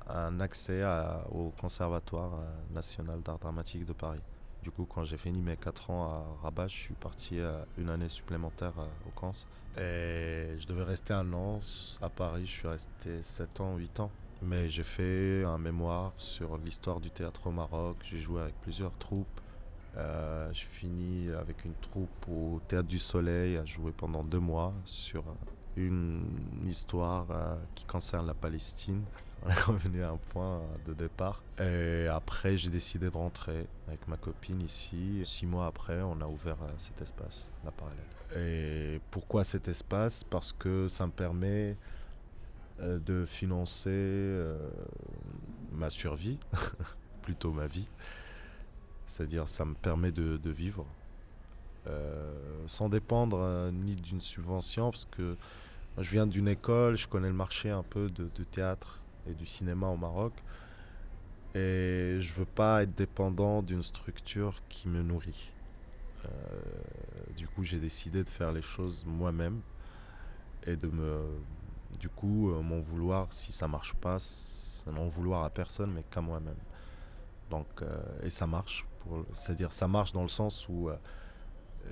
un 0.08 0.38
accès 0.38 0.84
au 1.32 1.50
Conservatoire 1.60 2.34
euh, 2.34 2.74
national 2.74 3.22
d'art 3.22 3.40
dramatique 3.40 3.84
de 3.84 3.92
Paris. 3.94 4.22
Du 4.62 4.70
coup, 4.70 4.84
quand 4.84 5.02
j'ai 5.02 5.18
fini 5.18 5.40
mes 5.40 5.56
4 5.56 5.90
ans 5.90 6.04
à 6.04 6.24
Rabat, 6.42 6.68
je 6.68 6.76
suis 6.76 6.94
parti 6.94 7.38
une 7.78 7.88
année 7.88 8.08
supplémentaire 8.08 8.72
au 9.06 9.10
Cans. 9.10 9.30
Et 9.76 10.56
je 10.58 10.66
devais 10.66 10.82
rester 10.82 11.14
un 11.14 11.32
an 11.32 11.60
à 12.00 12.08
Paris, 12.08 12.46
je 12.46 12.50
suis 12.50 12.68
resté 12.68 13.22
7 13.22 13.60
ans, 13.60 13.76
8 13.76 14.00
ans. 14.00 14.10
Mais 14.42 14.68
j'ai 14.68 14.84
fait 14.84 15.44
un 15.44 15.58
mémoire 15.58 16.12
sur 16.18 16.58
l'histoire 16.58 17.00
du 17.00 17.10
théâtre 17.10 17.46
au 17.46 17.50
Maroc, 17.50 17.96
j'ai 18.04 18.18
joué 18.18 18.42
avec 18.42 18.54
plusieurs 18.60 18.96
troupes. 18.98 19.40
Euh, 19.96 20.52
je 20.52 20.64
finis 20.64 21.30
avec 21.30 21.64
une 21.64 21.72
troupe 21.80 22.28
au 22.28 22.60
Théâtre 22.68 22.88
du 22.88 22.98
Soleil, 22.98 23.56
à 23.56 23.64
jouer 23.64 23.92
pendant 23.96 24.22
deux 24.22 24.40
mois 24.40 24.74
sur 24.84 25.24
une 25.76 26.24
histoire 26.66 27.26
euh, 27.30 27.56
qui 27.74 27.84
concerne 27.84 28.26
la 28.26 28.34
Palestine. 28.34 29.02
On 29.44 29.48
est 29.48 29.60
revenu 29.60 30.02
à 30.02 30.10
un 30.10 30.16
point 30.16 30.62
de 30.86 30.92
départ. 30.92 31.42
Et 31.60 32.06
après, 32.08 32.56
j'ai 32.56 32.70
décidé 32.70 33.10
de 33.10 33.16
rentrer 33.16 33.66
avec 33.86 34.06
ma 34.08 34.16
copine 34.16 34.60
ici. 34.62 35.20
Six 35.24 35.46
mois 35.46 35.66
après, 35.66 36.00
on 36.02 36.20
a 36.20 36.26
ouvert 36.26 36.56
euh, 36.62 36.72
cet 36.78 37.00
espace, 37.02 37.50
la 37.64 37.70
parallèle. 37.70 38.00
Et 38.36 39.00
pourquoi 39.10 39.44
cet 39.44 39.68
espace? 39.68 40.24
Parce 40.24 40.52
que 40.52 40.88
ça 40.88 41.06
me 41.06 41.12
permet 41.12 41.70
euh, 41.70 41.74
de 42.80 43.25
financer 43.25 43.90
euh, 43.90 44.59
ma 45.73 45.90
survie, 45.90 46.38
plutôt 47.23 47.52
ma 47.52 47.66
vie. 47.66 47.88
C'est-à-dire, 49.06 49.49
ça 49.49 49.64
me 49.64 49.75
permet 49.75 50.12
de, 50.12 50.50
vivre 50.50 50.85
euh, 51.87 52.35
sans 52.66 52.88
dépendre 52.88 53.38
euh, 53.40 53.71
ni 53.71 53.95
d'une 53.95 54.21
subvention, 54.21 54.90
parce 54.90 55.06
que 55.06 55.37
je 55.99 56.11
viens 56.11 56.26
d'une 56.26 56.49
école, 56.49 56.97
je 56.97 57.06
connais 57.09 57.28
le 57.28 57.35
marché 57.35 57.71
un 57.71 57.83
peu 57.83 58.11
de, 58.11 58.28
théâtre 58.45 59.00
et 59.28 59.35
du 59.35 59.47
cinéma 59.47 59.87
au 59.87 59.97
Maroc, 59.97 60.33
et 61.54 62.18
je 62.21 62.35
veux 62.35 62.45
pas 62.45 62.83
être 62.83 62.95
dépendant 62.95 63.62
d'une 63.62 63.83
structure 63.83 64.61
qui 64.68 64.88
me 64.88 65.02
nourrit. 65.02 65.52
Euh, 66.25 66.28
du 67.37 67.47
coup, 67.49 67.64
j'ai 67.64 67.78
décidé 67.78 68.25
de 68.25 68.28
faire 68.28 68.52
les 68.52 68.62
choses 68.62 69.04
moi-même 69.06 69.61
et 70.66 70.76
de 70.76 70.88
me, 70.88 71.23
du 71.96 72.08
coup, 72.08 72.50
euh, 72.50 72.62
m'en 72.62 72.80
vouloir 72.80 73.26
si 73.30 73.52
ça 73.52 73.68
marche 73.68 73.94
pas, 73.94 74.18
c'est 74.18 74.90
n'en 74.90 75.08
vouloir 75.08 75.44
à 75.44 75.50
personne, 75.50 75.92
mais 75.92 76.04
qu'à 76.10 76.20
moi-même. 76.20 76.56
Donc, 77.50 77.66
euh, 77.82 78.00
et 78.22 78.30
ça 78.30 78.46
marche. 78.46 78.86
C'est-à-dire, 79.34 79.72
ça 79.72 79.86
marche 79.86 80.12
dans 80.12 80.22
le 80.22 80.28
sens 80.28 80.68
où 80.68 80.88
euh, 80.88 80.96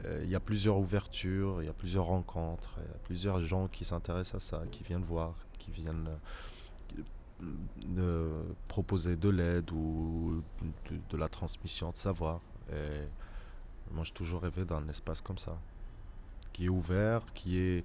euh, 0.05 0.21
il 0.25 0.31
y 0.31 0.35
a 0.35 0.41
plusieurs 0.41 0.79
ouvertures, 0.79 1.63
il 1.63 1.67
y 1.67 1.69
a 1.69 1.73
plusieurs 1.73 2.07
rencontres, 2.07 2.75
il 2.79 2.91
y 2.91 2.95
a 2.95 2.99
plusieurs 3.05 3.39
gens 3.39 3.69
qui 3.69 3.85
s'intéressent 3.85 4.35
à 4.35 4.41
ça, 4.41 4.63
qui 4.71 4.83
viennent 4.83 5.05
voir, 5.05 5.35
qui 5.59 5.71
viennent 5.71 6.09
proposer 8.69 9.17
de 9.17 9.29
l'aide 9.29 9.71
ou 9.71 10.43
de, 10.91 10.99
de 11.11 11.17
la 11.17 11.29
transmission 11.29 11.91
de 11.91 11.97
savoir. 11.97 12.41
Et 12.73 13.93
moi, 13.93 14.05
j'ai 14.05 14.13
toujours 14.13 14.43
rêvé 14.43 14.65
d'un 14.65 14.89
espace 14.89 15.21
comme 15.21 15.39
ça, 15.39 15.57
qui 16.53 16.67
est 16.67 16.69
ouvert, 16.69 17.25
qui 17.35 17.59
est 17.59 17.85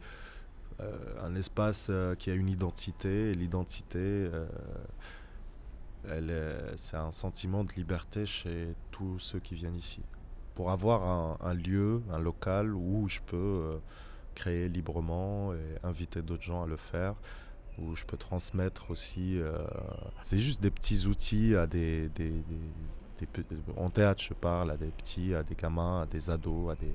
un 1.23 1.35
espace 1.35 1.87
euh, 1.89 2.15
qui 2.15 2.31
a 2.31 2.33
une 2.33 2.49
identité. 2.49 3.31
Et 3.31 3.33
l'identité, 3.33 3.99
euh, 3.99 4.45
c'est 6.77 6.97
un 6.97 7.11
sentiment 7.11 7.63
de 7.63 7.71
liberté 7.73 8.25
chez 8.25 8.73
tous 8.91 9.19
ceux 9.19 9.39
qui 9.39 9.55
viennent 9.55 9.75
ici. 9.75 10.01
Pour 10.55 10.71
avoir 10.71 11.41
un, 11.41 11.53
lieu, 11.53 12.01
un 12.11 12.19
local 12.19 12.73
où 12.73 13.07
je 13.07 13.19
peux 13.25 13.37
euh, 13.37 13.77
créer 14.35 14.67
librement 14.69 15.53
et 15.53 15.77
inviter 15.83 16.21
d'autres 16.21 16.43
gens 16.43 16.63
à 16.63 16.67
le 16.67 16.75
faire, 16.77 17.15
où 17.77 17.95
je 17.95 18.03
peux 18.05 18.17
transmettre 18.17 18.91
aussi. 18.91 19.39
euh, 19.39 19.57
c'est 20.21 20.37
juste 20.37 20.61
des 20.61 20.71
petits 20.71 21.05
outils 21.07 21.55
à 21.55 21.65
des, 21.67 22.09
des- 22.09 22.43
en 23.75 23.89
théâtre, 23.89 24.23
je 24.23 24.33
parle 24.33 24.71
à 24.71 24.77
des 24.77 24.87
petits, 24.91 25.33
à 25.33 25.43
des 25.43 25.55
gamins, 25.55 26.01
à 26.01 26.05
des 26.05 26.29
ados, 26.29 26.71
à 26.71 26.75
des, 26.75 26.93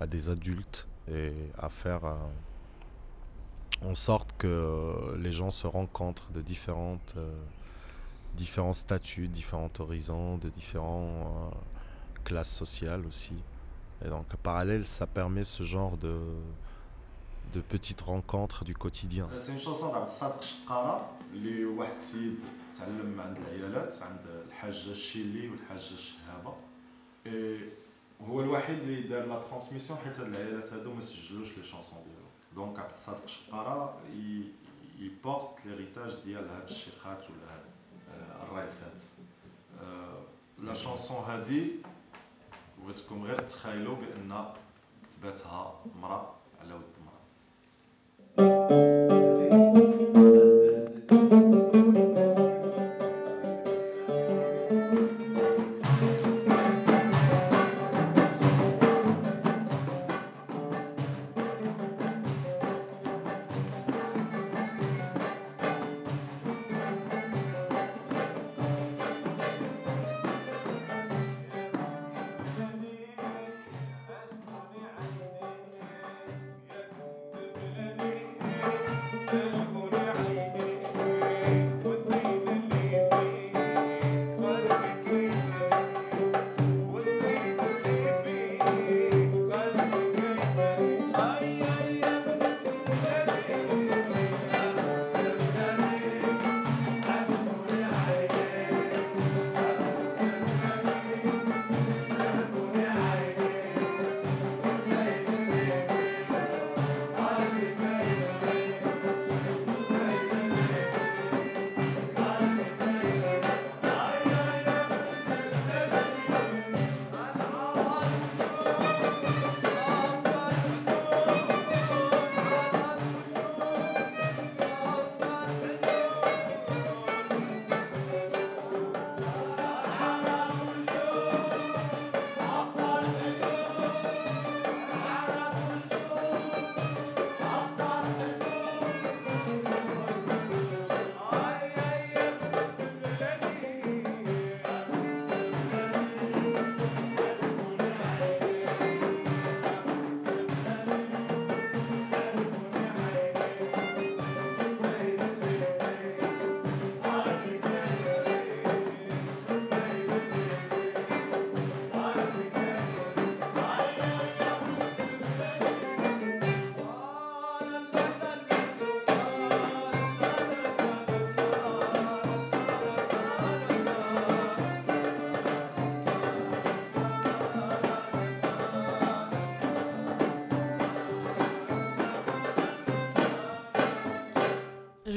à 0.00 0.06
des 0.06 0.28
adultes, 0.28 0.86
et 1.10 1.32
à 1.58 1.68
faire 1.70 2.04
euh, 2.04 2.14
en 3.85 3.95
sorte 3.95 4.33
que 4.37 5.15
les 5.17 5.31
gens 5.31 5.51
se 5.51 5.67
rencontrent 5.67 6.31
de 6.31 6.41
différentes, 6.41 7.13
euh, 7.17 7.31
différents 8.35 8.73
statuts, 8.73 9.27
différents 9.27 9.71
horizons, 9.79 10.37
de 10.37 10.49
différentes 10.49 11.53
euh, 11.53 12.23
classes 12.23 12.55
sociales 12.55 13.05
aussi. 13.05 13.35
Et 14.03 14.09
donc, 14.09 14.27
parallèle, 14.43 14.85
ça 14.85 15.07
permet 15.07 15.43
ce 15.43 15.63
genre 15.63 15.97
de, 15.97 16.15
de 17.53 17.61
petites 17.61 18.01
rencontres 18.01 18.63
du 18.65 18.75
quotidien. 18.75 19.27
سي 19.39 19.51
اون 19.51 19.59
شونسون 19.59 19.95
عبد 19.95 20.07
الصادق 20.07 20.41
شقاره 20.41 21.09
اللي 21.33 21.65
واحد 21.65 21.93
السيد 21.93 22.39
تعلم 22.79 23.21
عند 23.21 23.37
العيالات 23.37 24.01
عند 24.01 24.25
الحاجه 24.47 24.91
الشيلي 24.91 25.49
والحاجه 25.49 25.93
الشهابه 25.93 26.53
إي 27.25 27.59
هو 28.21 28.41
الوحيد 28.41 28.79
اللي 28.79 29.01
دار 29.01 29.25
لا 29.25 29.39
ترانسميسيون 29.49 29.99
حيت 29.99 30.19
هاد 30.19 30.27
العيالات 30.27 30.73
هادو 30.73 30.93
ما 30.93 31.01
سجلوش 31.01 31.57
لي 31.57 31.63
شونسون 31.63 31.99
ديالو 32.05 32.20
دونك 32.54 32.78
عبد 32.78 32.90
الصادق 32.90 33.26
شقاره 33.26 34.00
يبورت 34.98 35.50
ليريتاج 35.64 36.14
ديال 36.24 36.48
هاد 36.48 36.64
الشيخات 36.70 37.24
ولا 37.30 37.54
هاد 37.54 37.64
الرايسات 38.48 39.02
لا 40.58 40.74
شونسون 40.74 41.16
هادي 41.16 41.70
بغيتكم 42.84 43.24
غير 43.24 43.40
تخيلوا 43.40 43.96
بان 43.96 44.44
تباتها 45.10 45.80
مرا 46.00 46.34
على 46.60 46.74
ود 46.74 46.82
مرا 47.06 49.21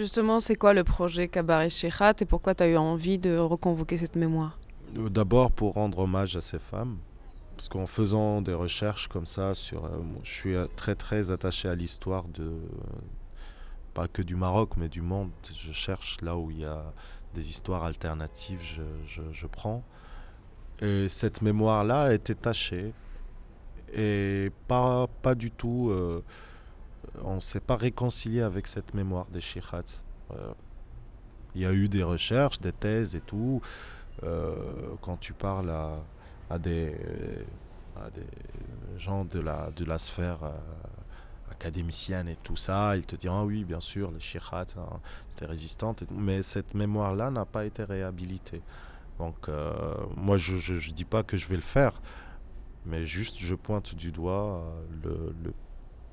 Justement, 0.06 0.40
c'est 0.40 0.56
quoi 0.56 0.76
le 0.76 0.84
projet 0.84 1.28
Cabaret 1.28 1.72
Shechat 1.72 2.14
et 2.22 2.26
pourquoi 2.26 2.54
tu 2.54 2.62
as 2.62 2.68
eu 2.68 2.78
envie 2.78 3.18
de 3.18 3.40
reconvoquer 3.40 3.98
cette 3.98 4.16
mémoire? 4.16 4.60
D'abord 4.94 5.50
pour 5.50 5.74
rendre 5.74 5.98
hommage 5.98 6.38
à 6.38 6.42
ces 6.42 6.60
femmes. 6.60 6.98
Parce 7.56 7.70
qu'en 7.70 7.88
faisant 7.88 8.44
des 8.44 8.54
recherches 8.54 9.08
comme 9.08 9.26
ça, 9.26 9.56
sur, 9.56 9.90
je 10.22 10.30
suis 10.30 10.56
très 10.76 10.94
très 10.94 11.32
attaché 11.32 11.70
à 11.70 11.74
l'histoire 11.74 12.28
de, 12.28 12.52
pas 13.96 14.08
que 14.08 14.22
du 14.22 14.36
Maroc, 14.36 14.74
mais 14.78 14.90
du 14.90 15.02
monde. 15.02 15.32
Je 15.60 15.74
cherche 15.74 16.22
là 16.22 16.38
où 16.38 16.52
il 16.52 16.60
y 16.60 16.66
a 16.66 16.84
des 17.34 17.50
histoires 17.50 17.84
alternatives, 17.84 18.62
je, 19.08 19.48
prends. 19.48 19.84
Et 20.84 21.10
cette 21.10 21.42
mémoire-là 21.42 22.14
été 22.14 22.36
tachée. 22.36 22.94
Et 23.92 24.52
pas, 24.68 25.08
pas 25.24 25.34
du 25.34 25.50
tout. 25.50 25.90
Euh, 25.90 26.24
on 27.24 27.36
ne 27.36 27.40
s'est 27.40 27.60
pas 27.60 27.76
réconcilié 27.76 28.42
avec 28.42 28.68
cette 28.68 28.94
mémoire 28.94 29.26
des 29.28 29.42
Shikhats. 29.42 30.02
Euh, 30.32 30.54
il 31.54 31.62
y 31.62 31.66
a 31.66 31.74
eu 31.74 31.88
des 31.88 32.04
recherches, 32.04 32.60
des 32.60 32.74
thèses 32.74 33.16
et 33.16 33.22
tout. 33.22 33.62
Euh, 34.24 34.56
quand 35.02 35.18
tu 35.18 35.34
parles 35.34 35.72
à, 36.50 36.60
des, 36.60 36.96
gens 38.98 39.26
de 39.26 39.40
la, 39.40 39.98
sphère 39.98 40.40
académicienne 41.52 42.28
et 42.28 42.36
tout 42.36 42.56
ça, 42.56 42.98
il 42.98 43.04
te 43.04 43.16
diront 43.16 43.40
ah 43.40 43.46
oui, 43.46 43.64
bien 43.64 43.80
sûr, 43.80 44.12
les 44.12 44.20
Shikhats, 44.20 44.76
hein, 44.78 45.00
c'était 45.30 45.46
résistante, 45.46 46.04
mais 46.12 46.44
cette 46.44 46.74
mémoire-là 46.74 47.32
n'a 47.32 47.46
pas 47.46 47.66
été 47.66 47.84
réhabilitée. 47.84 48.62
Donc, 49.20 49.48
euh, 49.48 49.96
moi, 50.16 50.38
je 50.38 50.74
ne 50.74 50.94
dis 50.94 51.06
pas 51.06 51.24
que 51.24 51.38
je 51.38 51.48
vais 51.48 51.56
le 51.56 51.62
faire, 51.62 52.02
mais 52.86 53.06
juste 53.06 53.38
je 53.40 53.56
pointe 53.56 53.96
du 53.96 54.12
doigt 54.12 54.64
le, 55.04 55.54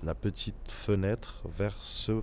la 0.03 0.15
petite 0.15 0.71
fenêtre 0.71 1.43
vers 1.47 1.77
ce, 1.81 2.23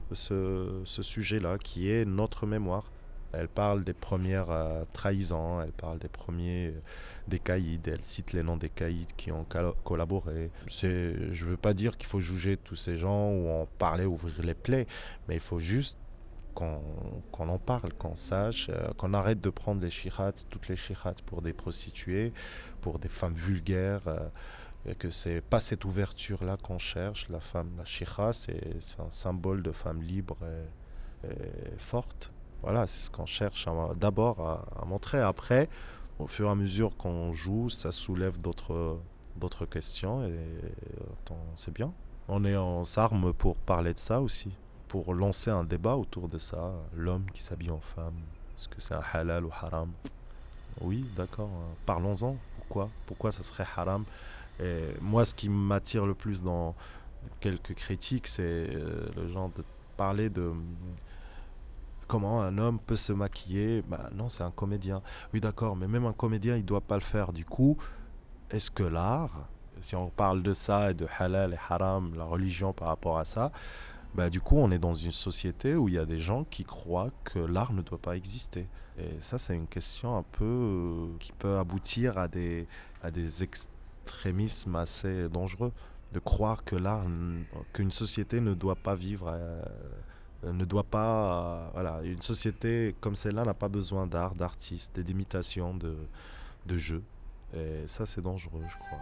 sujet-là, 0.85 1.57
qui 1.57 1.89
est 1.89 2.05
notre 2.05 2.45
mémoire. 2.45 2.91
Elle 3.31 3.47
parle 3.47 3.83
des 3.83 3.93
premières 3.93 4.49
euh, 4.49 4.83
trahisons, 4.91 5.61
elle 5.61 5.71
parle 5.71 5.99
des 5.99 6.07
premiers 6.07 6.69
euh, 6.69 6.81
des 7.27 7.37
caïds, 7.37 7.79
elle 7.85 8.03
cite 8.03 8.33
les 8.33 8.41
noms 8.41 8.57
des 8.57 8.69
caïds 8.69 9.05
qui 9.17 9.31
ont 9.31 9.45
collaboré. 9.83 10.49
Je 10.65 10.87
ne 10.87 11.33
veux 11.45 11.57
pas 11.57 11.75
dire 11.75 11.95
qu'il 11.97 12.07
faut 12.07 12.21
juger 12.21 12.57
tous 12.57 12.75
ces 12.75 12.97
gens 12.97 13.29
ou 13.29 13.47
en 13.49 13.67
parler, 13.77 14.05
ouvrir 14.05 14.43
les 14.43 14.55
plaies, 14.55 14.87
mais 15.27 15.35
il 15.35 15.41
faut 15.41 15.59
juste 15.59 15.99
qu'on 16.55 16.81
en 17.37 17.59
parle, 17.59 17.93
qu'on 17.93 18.15
sache, 18.15 18.69
euh, 18.69 18.87
qu'on 18.97 19.13
arrête 19.13 19.39
de 19.39 19.51
prendre 19.51 19.79
les 19.79 19.91
chirats, 19.91 20.33
toutes 20.49 20.67
les 20.67 20.75
chirats 20.75 21.13
pour 21.27 21.43
des 21.43 21.53
prostituées, 21.53 22.33
pour 22.81 22.97
des 22.97 23.09
femmes 23.09 23.35
vulgaires. 23.35 24.09
Et 24.85 24.95
que 24.95 25.09
c'est 25.09 25.41
pas 25.41 25.59
cette 25.59 25.85
ouverture 25.85 26.43
là 26.43 26.57
qu'on 26.57 26.79
cherche 26.79 27.27
la 27.29 27.39
femme 27.39 27.71
la 27.77 27.85
chira 27.85 28.31
c'est 28.33 28.79
un 28.99 29.09
symbole 29.09 29.61
de 29.61 29.71
femme 29.71 30.01
libre 30.01 30.37
et 31.23 31.77
forte 31.77 32.31
voilà, 32.61 32.87
c'est 32.87 32.99
ce 32.99 33.09
qu'on 33.09 33.25
cherche 33.25 33.67
d'abord 33.95 34.65
à, 34.75 34.85
montrer. 34.85 35.21
Après, 35.21 35.69
au 36.19 36.27
fur 36.27 36.47
et 36.47 36.51
à 36.51 36.55
mesure 36.55 36.95
qu'on 36.97 37.31
joue, 37.33 37.69
ça 37.69 37.91
soulève 37.91 38.37
d'autres 38.39 38.99
d'autres 39.37 39.65
questions 39.65 40.25
et 40.25 40.35
c'est 41.55 41.73
bien. 41.73 41.93
On 42.27 42.43
est 42.43 42.57
en 42.57 42.83
arme 42.97 43.31
pour 43.31 43.55
parler 43.55 43.93
de 43.93 43.99
ça 43.99 44.21
aussi, 44.21 44.51
pour 44.89 45.13
lancer 45.13 45.49
un 45.49 45.63
débat 45.63 45.95
autour 45.95 46.27
de 46.27 46.37
ça. 46.37 46.73
L'homme 46.93 47.25
qui 47.33 47.41
s'habille 47.41 47.71
en 47.71 47.79
femme, 47.79 48.19
est-ce 48.57 48.67
que 48.67 48.81
c'est 48.81 48.93
un 48.93 49.03
halal 49.13 49.45
ou 49.45 49.51
haram? 49.51 49.91
Oui, 50.81 51.05
d'accord. 51.15 51.49
Parlons-en. 51.85 52.35
Pourquoi? 52.57 52.89
Pourquoi 53.05 53.31
ça 53.31 53.43
serait 53.43 53.65
haram? 53.77 54.03
Et 54.59 54.93
moi, 55.01 55.25
ce 55.25 55.33
qui 55.33 55.49
m'attire 55.49 56.05
le 56.05 56.13
plus 56.13 56.43
dans 56.43 56.75
quelques 57.39 57.73
critiques, 57.73 58.27
c'est 58.27 58.41
euh, 58.43 59.07
le 59.15 59.27
genre 59.27 59.49
de 59.49 59.63
parler 59.97 60.29
de 60.29 60.51
comment 62.07 62.41
un 62.41 62.57
homme 62.57 62.79
peut 62.79 62.95
se 62.95 63.13
maquiller 63.13 63.83
bah, 63.83 64.09
Non, 64.13 64.29
c'est 64.29 64.43
un 64.43 64.51
comédien. 64.51 65.01
Oui, 65.33 65.39
d'accord, 65.39 65.75
mais 65.75 65.87
même 65.87 66.05
un 66.05 66.13
comédien, 66.13 66.55
il 66.55 66.63
ne 66.63 66.67
doit 66.67 66.81
pas 66.81 66.95
le 66.95 67.01
faire. 67.01 67.31
Du 67.31 67.45
coup, 67.45 67.77
est-ce 68.49 68.71
que 68.71 68.83
l'art, 68.83 69.47
si 69.79 69.95
on 69.95 70.09
parle 70.09 70.41
de 70.41 70.53
ça 70.53 70.91
et 70.91 70.93
de 70.93 71.07
halal 71.17 71.53
et 71.53 71.57
haram, 71.69 72.13
la 72.15 72.25
religion 72.25 72.73
par 72.73 72.87
rapport 72.87 73.19
à 73.19 73.25
ça, 73.25 73.51
bah, 74.15 74.29
du 74.29 74.41
coup, 74.41 74.57
on 74.57 74.71
est 74.71 74.79
dans 74.79 74.95
une 74.95 75.11
société 75.11 75.75
où 75.75 75.87
il 75.87 75.93
y 75.95 75.99
a 75.99 76.05
des 76.05 76.17
gens 76.17 76.43
qui 76.43 76.63
croient 76.63 77.11
que 77.23 77.39
l'art 77.39 77.73
ne 77.73 77.81
doit 77.83 77.99
pas 77.99 78.17
exister. 78.17 78.67
Et 78.97 79.21
ça, 79.21 79.37
c'est 79.37 79.55
une 79.55 79.67
question 79.67 80.17
un 80.17 80.23
peu 80.23 80.45
euh, 80.45 81.17
qui 81.19 81.31
peut 81.31 81.57
aboutir 81.57 82.17
à 82.17 82.27
des, 82.27 82.67
à 83.03 83.11
des 83.11 83.43
extrémismes 84.09 84.75
assez 84.75 85.29
dangereux. 85.29 85.71
De 86.11 86.19
croire 86.19 86.63
que 86.63 86.75
l'art, 86.75 87.05
qu'une 87.73 87.91
société 87.91 88.41
ne 88.41 88.55
doit 88.55 88.75
pas 88.75 88.95
vivre. 88.95 89.29
Euh, 89.31 89.61
euh, 90.45 90.53
ne 90.53 90.65
doit 90.65 90.83
pas. 90.83 91.11
Euh, 91.11 91.69
voilà, 91.73 92.01
une 92.03 92.21
société 92.21 92.95
comme 92.99 93.15
celle-là 93.15 93.45
n'a 93.45 93.53
pas 93.53 93.67
besoin 93.67 94.07
d'art, 94.07 94.33
d'artistes 94.33 94.97
et 94.97 95.03
d'imitation 95.03 95.75
de, 95.75 95.95
de 96.65 96.77
jeux. 96.77 97.03
Et 97.53 97.87
ça, 97.87 98.07
c'est 98.07 98.21
dangereux, 98.21 98.63
je 98.67 98.77
crois. 98.77 98.99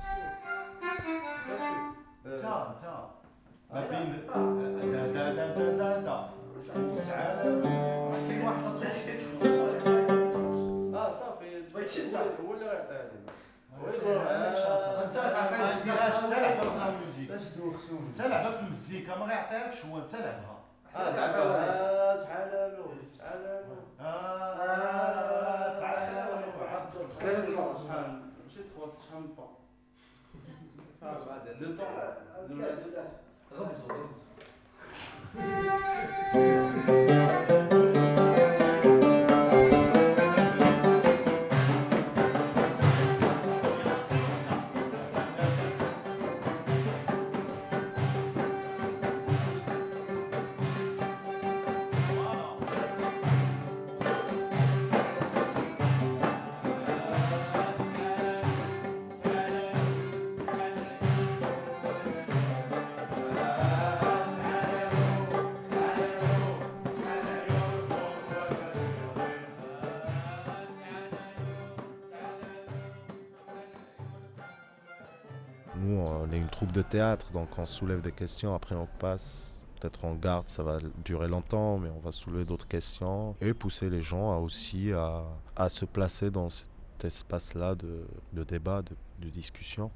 انت 15.03 15.17
ما 15.17 16.83
في 16.83 16.89
الميوزيك 16.89 17.29
باش 17.29 17.41
دوختو 17.41 17.97
انت 18.07 18.21
لعبها 18.21 18.51
في 18.51 18.59
المزيكا 18.59 19.15
ما 19.15 19.25
غيعطيهاش 19.25 19.85
هو 19.85 19.97
انت 19.97 20.15
لعبها 20.15 20.57
آه 20.95 21.15
لعبها 21.15 22.23
تعالى 22.23 22.77
لو 22.77 22.85
تعالى 23.17 23.63
لو 23.69 24.05
آه 24.05 25.79
تعالى 25.79 26.31
لو 26.31 26.37
ثلاث 27.19 27.49
مرات 27.49 27.77
شحال 27.87 28.21
ماشي 28.45 28.63
تخوص 28.63 28.89
شحال 29.07 29.21
من 29.21 29.29
طون 29.35 29.47
دو 31.59 31.65
طون 31.77 31.87
غمزو 33.53 33.67
غمزو 36.97 37.16
troupe 76.51 76.71
de 76.71 76.81
théâtre, 76.81 77.31
donc 77.31 77.49
on 77.57 77.65
soulève 77.65 78.01
des 78.01 78.11
questions, 78.11 78.55
après 78.55 78.75
on 78.75 78.87
passe, 78.99 79.65
peut-être 79.79 80.05
on 80.05 80.15
garde, 80.15 80.47
ça 80.47 80.63
va 80.63 80.77
durer 81.03 81.27
longtemps, 81.27 81.77
mais 81.77 81.89
on 81.89 81.99
va 81.99 82.11
soulever 82.11 82.45
d'autres 82.45 82.67
questions 82.67 83.35
et 83.41 83.53
pousser 83.53 83.89
les 83.89 84.01
gens 84.01 84.41
aussi 84.41 84.91
à, 84.91 85.23
à 85.55 85.69
se 85.69 85.85
placer 85.85 86.31
dans 86.31 86.49
cet 86.49 86.67
espace-là 87.03 87.75
de, 87.75 88.05
de, 88.33 88.43
débat, 88.43 88.81
de, 88.81 89.29
discussion. 89.29 89.91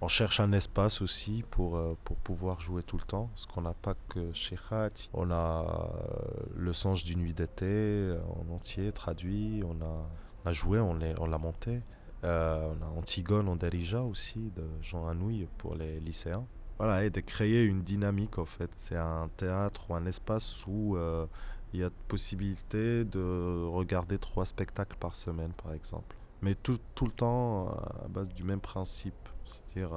On 0.00 0.08
cherche 0.08 0.40
un 0.40 0.52
espace 0.52 1.00
aussi 1.00 1.42
pour, 1.50 1.76
euh, 1.76 1.96
pour 2.04 2.16
pouvoir 2.18 2.60
jouer 2.60 2.82
tout 2.82 2.98
le 2.98 3.04
temps, 3.04 3.30
parce 3.32 3.46
qu'on 3.46 3.62
n'a 3.62 3.72
pas 3.72 3.94
que 4.08 4.32
chez 4.34 4.56
Khat. 4.56 5.08
On 5.14 5.30
a 5.30 5.34
euh, 5.34 6.42
Le 6.54 6.72
Songe 6.72 7.02
d'une 7.04 7.20
nuit 7.20 7.32
d'été 7.32 7.64
euh, 7.66 8.18
en 8.38 8.54
entier 8.54 8.92
traduit, 8.92 9.62
on 9.64 9.76
on 9.82 10.48
a 10.48 10.52
joué, 10.52 10.78
on 10.78 10.94
l'a 10.94 11.38
monté. 11.38 11.82
Euh, 12.26 12.72
on 12.72 12.82
a 12.82 12.98
Antigone 12.98 13.48
en 13.48 13.56
Darija 13.56 14.02
aussi, 14.02 14.50
de 14.56 14.64
Jean 14.82 15.06
Anouilh 15.06 15.46
pour 15.58 15.76
les 15.76 16.00
lycéens. 16.00 16.44
Voilà, 16.78 17.04
et 17.04 17.10
de 17.10 17.20
créer 17.20 17.64
une 17.64 17.82
dynamique 17.82 18.38
en 18.38 18.44
fait. 18.44 18.70
C'est 18.76 18.96
un 18.96 19.30
théâtre 19.36 19.90
ou 19.90 19.94
un 19.94 20.04
espace 20.06 20.66
où 20.66 20.96
euh, 20.96 21.26
il 21.72 21.80
y 21.80 21.84
a 21.84 21.90
possibilité 22.08 23.04
de 23.04 23.64
regarder 23.66 24.18
trois 24.18 24.44
spectacles 24.44 24.96
par 24.98 25.14
semaine 25.14 25.52
par 25.52 25.72
exemple. 25.72 26.16
Mais 26.42 26.54
tout, 26.54 26.78
tout 26.94 27.06
le 27.06 27.12
temps 27.12 27.68
euh, 27.68 28.04
à 28.04 28.08
base 28.08 28.28
du 28.28 28.42
même 28.42 28.60
principe. 28.60 29.14
C'est-à-dire 29.44 29.92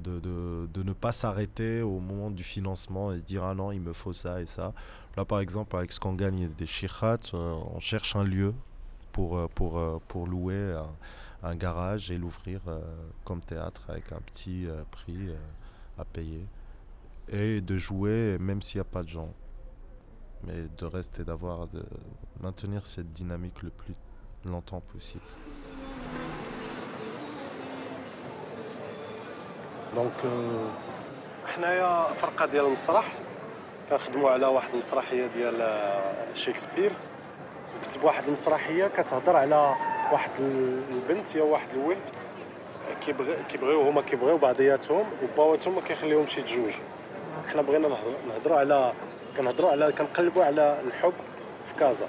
de, 0.00 0.18
de, 0.18 0.68
de, 0.74 0.82
ne 0.82 0.92
pas 0.92 1.12
s'arrêter 1.12 1.82
au 1.82 2.00
moment 2.00 2.32
du 2.32 2.42
financement 2.42 3.12
et 3.12 3.20
dire 3.20 3.44
ah 3.44 3.54
non, 3.54 3.70
il 3.70 3.80
me 3.80 3.92
faut 3.92 4.12
ça 4.12 4.42
et 4.42 4.46
ça. 4.46 4.74
Là 5.16 5.24
par 5.24 5.38
exemple, 5.38 5.76
avec 5.76 5.92
ce 5.92 6.00
qu'on 6.00 6.14
gagne 6.14 6.48
des 6.48 6.66
chirats, 6.66 7.18
on 7.32 7.78
cherche 7.78 8.16
un 8.16 8.24
lieu 8.24 8.52
pour, 9.19 9.37
euh, 9.37 9.47
pour, 9.55 9.77
euh, 9.77 10.01
pour 10.09 10.27
louer 10.27 10.75
un, 11.41 11.55
garage 11.55 12.11
et 12.11 12.17
l'ouvrir 12.17 12.59
euh, 12.67 12.81
comme 13.23 13.39
théâtre 13.39 13.83
avec 13.87 14.11
un 14.11 14.19
petit 14.19 14.67
prix 14.91 15.29
à 15.97 16.03
payer. 16.03 16.45
Et 17.29 17.61
de 17.61 17.77
jouer 17.77 18.37
même 18.39 18.61
s'il 18.61 18.79
n'y 18.79 18.87
a 18.87 18.91
pas 18.91 19.03
de 19.03 19.09
gens. 19.09 19.33
mais 20.43 20.67
de 20.77 20.85
rester, 20.85 21.23
d'avoir, 21.23 21.67
de 21.67 21.83
maintenir 22.39 22.85
cette 22.85 23.11
dynamique 23.11 23.63
le 23.63 23.69
plus 23.69 23.95
longtemps 24.43 24.81
possible. 24.81 25.31
دونك 29.95 30.19
حنايا 31.45 32.07
فرقه 32.13 32.45
ديال 32.45 32.65
المسرح 32.65 33.13
كنخدموا 33.89 34.31
على 34.31 34.45
واحد 34.45 34.73
المسرحيه 34.73 35.27
ديال 35.27 35.57
شكسبير 36.33 36.91
كتب 37.84 38.04
واحد 38.04 38.24
المسرحية 38.24 38.86
كتهضر 38.86 39.36
على 39.36 39.74
واحد 40.12 40.30
البنت 40.90 41.34
يا 41.34 41.42
واحد 41.42 41.68
الولد. 41.74 41.98
كيبغي 43.00 43.36
كيبغيو 43.48 43.80
هما 43.80 44.02
كيبغيو 44.02 44.38
بعضياتهم 44.38 45.04
وباواتهم 45.22 45.74
ما 45.74 45.80
كيخليهمش 45.80 46.38
يتزوجوا 46.38 46.84
حنا 47.52 47.62
بغينا 47.62 47.88
نهضروا 48.28 48.58
على 48.58 48.92
كنهضروا 49.36 49.70
على 49.70 49.92
كنقلبوا 49.92 50.44
على 50.44 50.80
الحب 50.86 51.12
في 51.64 51.74
كازا. 51.74 52.06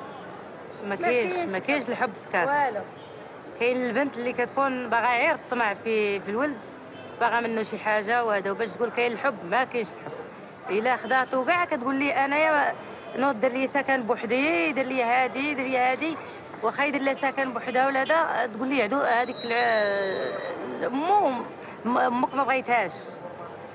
ما 0.87 0.95
كاينش 0.95 1.51
ما 1.51 1.59
كاينش 1.59 1.89
الحب 1.89 2.13
في 2.13 2.31
كازا. 2.33 2.65
والو. 2.65 2.81
كاين 3.59 3.85
البنت 3.85 4.17
اللي 4.17 4.33
كتكون 4.33 4.89
باغا 4.89 5.17
غير 5.17 5.35
الطمع 5.35 5.73
في 5.73 6.19
في 6.19 6.31
الولد 6.31 6.57
باغا 7.19 7.39
منه 7.39 7.63
شي 7.63 7.77
حاجة 7.77 8.23
وهذا 8.23 8.51
وباش 8.51 8.69
تقول 8.69 8.89
كاين 8.89 9.11
الحب 9.11 9.45
ما 9.49 9.63
كاينش 9.63 9.87
الحب. 9.87 10.11
إلا 10.69 10.97
خدعتو 10.97 11.45
كاع 11.45 11.65
كتقول 11.65 11.95
لي 11.95 12.11
أنايا 12.11 12.73
نوض 13.15 13.39
دير 13.39 13.51
لي 13.51 13.67
سكن 13.67 14.03
بوحدي 14.03 14.69
يدير 14.69 14.85
لي 14.85 15.03
هادي 15.03 15.51
يدير 15.51 15.65
لي 15.65 15.77
هادي. 15.77 16.17
واخا 16.63 16.83
يدير 16.83 17.01
لها 17.01 17.13
سكن 17.13 17.53
بوحدها 17.53 17.87
ولا 17.87 18.01
هذا 18.01 18.45
تقول 18.53 18.67
لي 18.67 18.81
عدو 18.81 18.97
هذيك 18.97 19.35
مو 20.81 21.31
أمك 21.85 22.33
ما 22.33 22.43
بغيتهاش. 22.43 22.91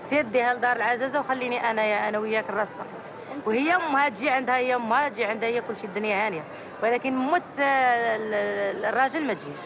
سير 0.03 0.23
ديها 0.23 0.55
لدار 0.55 0.77
العزازة 0.77 1.21
وخليني 1.21 1.71
انايا 1.71 2.09
أنا 2.09 2.19
وياك 2.19 2.45
الراس 2.49 2.69
فقط. 2.69 3.13
وهي 3.47 3.77
أمها 3.77 4.09
تجي 4.09 4.31
عندها 4.31 4.57
هي 4.57 4.75
أمها 4.75 5.09
تجي 5.09 5.25
عندها 5.25 5.49
هي 5.49 5.61
كل 5.61 5.77
شيء 5.77 5.87
الدنيا 5.87 6.27
هانية. 6.27 6.45
ولكن 6.83 7.17
موت 7.17 7.43
الراجل 7.59 9.27
ما 9.27 9.35
تجيش. 9.35 9.57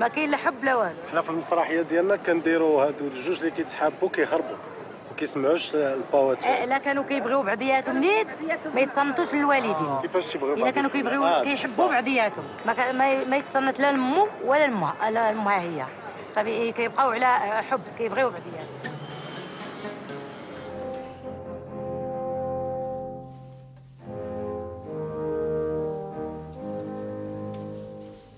ما 0.00 0.08
كاين 0.08 0.30
لا 0.30 0.36
حب 0.36 0.64
لا 0.64 0.74
والو. 0.74 0.94
حنا 1.12 1.22
في 1.22 1.30
المسرحية 1.30 1.82
ديالنا 1.82 2.16
كنديروا 2.16 2.84
هادو 2.84 3.06
الجوج 3.06 3.38
اللي 3.38 3.50
كيتحابوا 3.50 4.08
كيهربوا 4.08 4.56
ما 5.14 5.20
كيسمعوش 5.20 5.74
الباوات 5.74 6.44
إيه 6.44 6.64
لا 6.64 6.78
كانوا 6.78 7.04
كيبغيو 7.04 7.42
بعضياتهم 7.42 7.98
نيت 7.98 8.26
ما 8.74 8.80
يتصنتوش 8.80 9.34
للوالدين. 9.34 9.98
كيفاش 10.02 10.32
تيبغيو 10.32 10.54
إلا 10.54 10.70
كانوا 10.70 10.90
كيبغيو 10.90 11.24
آه 11.24 11.44
كيحبوا 11.44 11.88
بعضياتهم. 11.88 12.44
ما 12.66 13.24
ما 13.24 13.36
يتصنت 13.36 13.80
لا 13.80 13.92
لمو 13.92 14.28
ولا 14.44 14.66
لمها 14.66 15.10
لا 15.10 15.32
لمها 15.32 15.60
هي. 15.60 15.86
صافي 16.34 16.72
كيبقاو 16.72 17.10
على 17.10 17.62
حب 17.62 17.80
كيبغيو 17.98 18.30
بعضياتهم. 18.30 18.94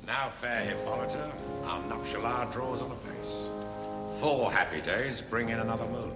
Now, 0.07 0.31
fair 0.41 0.61
Hippolyta, 0.69 1.25
our 1.71 1.81
nuptial 1.91 2.27
hour 2.27 2.47
draws 2.55 2.81
on 2.85 2.91
apace. 2.99 3.35
Four 4.21 4.53
happy 4.59 4.81
days 4.93 5.21
bring 5.33 5.49
in 5.55 5.59
another 5.67 5.89
moon. 5.97 6.13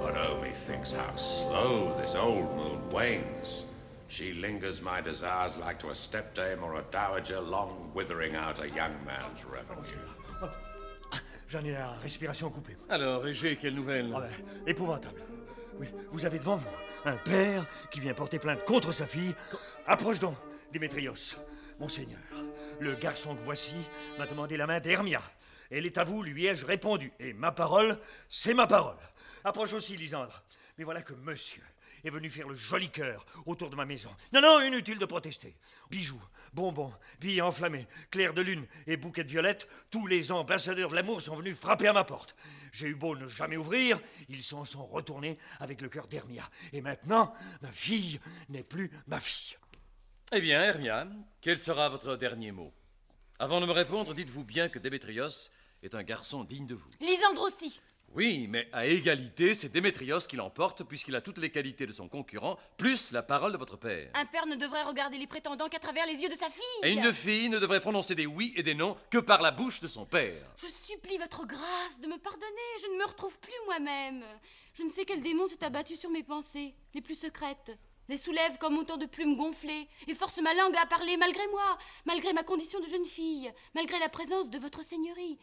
But 0.00 0.16
oh, 0.16 0.40
methinks 0.40 0.92
how 0.92 1.14
slow 1.16 1.94
this 2.00 2.14
old 2.14 2.54
moon 2.56 2.90
wanes. 2.90 3.64
She 4.08 4.32
lingers 4.32 4.80
my 4.80 5.00
desires 5.00 5.56
like 5.58 5.78
to 5.80 5.88
a 5.88 5.94
stepdame 5.94 6.62
or 6.62 6.76
a 6.76 6.84
dowager 6.90 7.40
long 7.40 7.90
withering 7.94 8.34
out 8.36 8.58
a 8.62 8.68
young 8.68 8.94
man's 9.04 9.44
revenue. 9.44 10.50
J'en 11.48 11.64
ai 11.64 11.72
la 11.72 11.92
respiration 12.02 12.50
coupée. 12.50 12.76
Alors, 12.88 13.22
j'ai 13.32 13.56
quelle 13.56 13.74
nouvelle? 13.74 14.12
Ah 14.14 14.20
ben, 14.20 14.30
Épouvantable. 14.66 15.20
Oui, 15.78 15.86
vous 16.10 16.26
avez 16.26 16.38
devant 16.38 16.56
vous 16.56 16.68
un 17.04 17.16
père 17.16 17.64
qui 17.90 18.00
vient 18.00 18.14
porter 18.14 18.38
plainte 18.38 18.64
contre 18.64 18.92
sa 18.92 19.06
fille. 19.06 19.34
Approche 19.86 20.18
donc, 20.20 20.36
Démétrios. 20.72 21.36
Monseigneur, 21.78 22.18
le 22.80 22.94
garçon 22.94 23.34
que 23.36 23.40
voici 23.40 23.76
m'a 24.18 24.26
demandé 24.26 24.56
la 24.56 24.66
main 24.66 24.80
d'Hermia. 24.80 25.22
Elle 25.70 25.86
est 25.86 25.98
à 25.98 26.04
vous, 26.04 26.22
lui 26.22 26.46
ai-je 26.46 26.64
répondu. 26.64 27.12
Et 27.18 27.32
ma 27.32 27.52
parole, 27.52 27.98
c'est 28.28 28.54
ma 28.54 28.66
parole. 28.66 28.96
Approche 29.44 29.72
aussi, 29.72 29.96
Lisandre. 29.96 30.42
Mais 30.76 30.84
voilà 30.84 31.02
que 31.02 31.14
monsieur 31.14 31.62
est 32.04 32.10
venu 32.10 32.30
faire 32.30 32.48
le 32.48 32.54
joli 32.54 32.90
cœur 32.90 33.26
autour 33.46 33.70
de 33.70 33.76
ma 33.76 33.84
maison. 33.84 34.10
Non, 34.32 34.40
non, 34.40 34.60
inutile 34.60 34.98
de 34.98 35.04
protester. 35.04 35.56
Bijoux, 35.90 36.22
bonbons, 36.52 36.92
billes 37.20 37.42
enflammés, 37.42 37.86
clairs 38.10 38.34
de 38.34 38.42
lune 38.42 38.66
et 38.86 38.96
bouquets 38.96 39.24
de 39.24 39.28
violettes, 39.28 39.68
tous 39.90 40.06
les 40.06 40.30
ambassadeurs 40.32 40.90
de 40.90 40.94
l'amour 40.94 41.20
sont 41.20 41.36
venus 41.36 41.56
frapper 41.56 41.88
à 41.88 41.92
ma 41.92 42.04
porte. 42.04 42.36
J'ai 42.72 42.88
eu 42.88 42.94
beau 42.94 43.16
ne 43.16 43.26
jamais 43.26 43.56
ouvrir, 43.56 44.00
ils 44.28 44.42
s'en 44.42 44.64
sont 44.64 44.86
retournés 44.86 45.38
avec 45.60 45.80
le 45.80 45.88
cœur 45.88 46.06
d'Hermia. 46.06 46.48
Et 46.72 46.80
maintenant, 46.80 47.34
ma 47.62 47.72
fille 47.72 48.20
n'est 48.48 48.62
plus 48.62 48.90
ma 49.06 49.20
fille. 49.20 49.56
Eh 50.32 50.40
bien, 50.40 50.62
Hermia, 50.62 51.08
quel 51.40 51.58
sera 51.58 51.88
votre 51.88 52.16
dernier 52.16 52.52
mot? 52.52 52.72
Avant 53.38 53.60
de 53.60 53.66
me 53.66 53.72
répondre, 53.72 54.14
dites-vous 54.14 54.44
bien 54.44 54.68
que 54.68 54.78
Démétrios 54.78 55.50
est 55.82 55.94
un 55.94 56.02
garçon 56.02 56.44
digne 56.44 56.66
de 56.66 56.74
vous. 56.74 56.88
Lisandre 57.00 57.42
aussi 57.42 57.80
Oui, 58.14 58.46
mais 58.48 58.68
à 58.72 58.86
égalité, 58.86 59.54
c'est 59.54 59.70
Démétrios 59.70 60.18
qui 60.28 60.36
l'emporte, 60.36 60.84
puisqu'il 60.84 61.14
a 61.16 61.20
toutes 61.20 61.38
les 61.38 61.50
qualités 61.50 61.86
de 61.86 61.92
son 61.92 62.08
concurrent, 62.08 62.58
plus 62.76 63.12
la 63.12 63.22
parole 63.22 63.52
de 63.52 63.58
votre 63.58 63.76
père. 63.76 64.10
Un 64.14 64.26
père 64.26 64.46
ne 64.46 64.56
devrait 64.56 64.82
regarder 64.82 65.18
les 65.18 65.26
prétendants 65.26 65.68
qu'à 65.68 65.78
travers 65.78 66.06
les 66.06 66.22
yeux 66.22 66.28
de 66.28 66.34
sa 66.34 66.48
fille 66.48 66.84
Et 66.84 66.92
une 66.92 67.12
fille 67.12 67.48
ne 67.48 67.58
devrait 67.58 67.80
prononcer 67.80 68.14
des 68.14 68.26
oui 68.26 68.52
et 68.56 68.62
des 68.62 68.74
non 68.74 68.96
que 69.10 69.18
par 69.18 69.42
la 69.42 69.50
bouche 69.50 69.80
de 69.80 69.86
son 69.86 70.06
père. 70.06 70.42
Je 70.56 70.66
supplie 70.66 71.18
votre 71.18 71.46
grâce 71.46 72.00
de 72.00 72.06
me 72.06 72.18
pardonner, 72.18 72.70
je 72.82 72.86
ne 72.92 72.98
me 72.98 73.06
retrouve 73.06 73.38
plus 73.38 73.52
moi-même. 73.66 74.24
Je 74.74 74.82
ne 74.82 74.90
sais 74.90 75.04
quel 75.04 75.22
démon 75.22 75.48
s'est 75.48 75.64
abattu 75.64 75.96
sur 75.96 76.10
mes 76.10 76.22
pensées, 76.22 76.74
les 76.94 77.00
plus 77.00 77.16
secrètes 77.16 77.72
les 78.08 78.16
soulève 78.16 78.56
comme 78.58 78.78
autant 78.78 78.96
de 78.96 79.06
plumes 79.06 79.36
gonflées, 79.36 79.86
et 80.06 80.14
force 80.14 80.38
ma 80.38 80.54
langue 80.54 80.76
à 80.76 80.86
parler 80.86 81.16
malgré 81.16 81.46
moi, 81.48 81.78
malgré 82.06 82.32
ma 82.32 82.42
condition 82.42 82.80
de 82.80 82.86
jeune 82.86 83.04
fille, 83.04 83.52
malgré 83.74 83.98
la 83.98 84.08
présence 84.08 84.50
de 84.50 84.58
votre 84.58 84.82
seigneurie. 84.82 85.38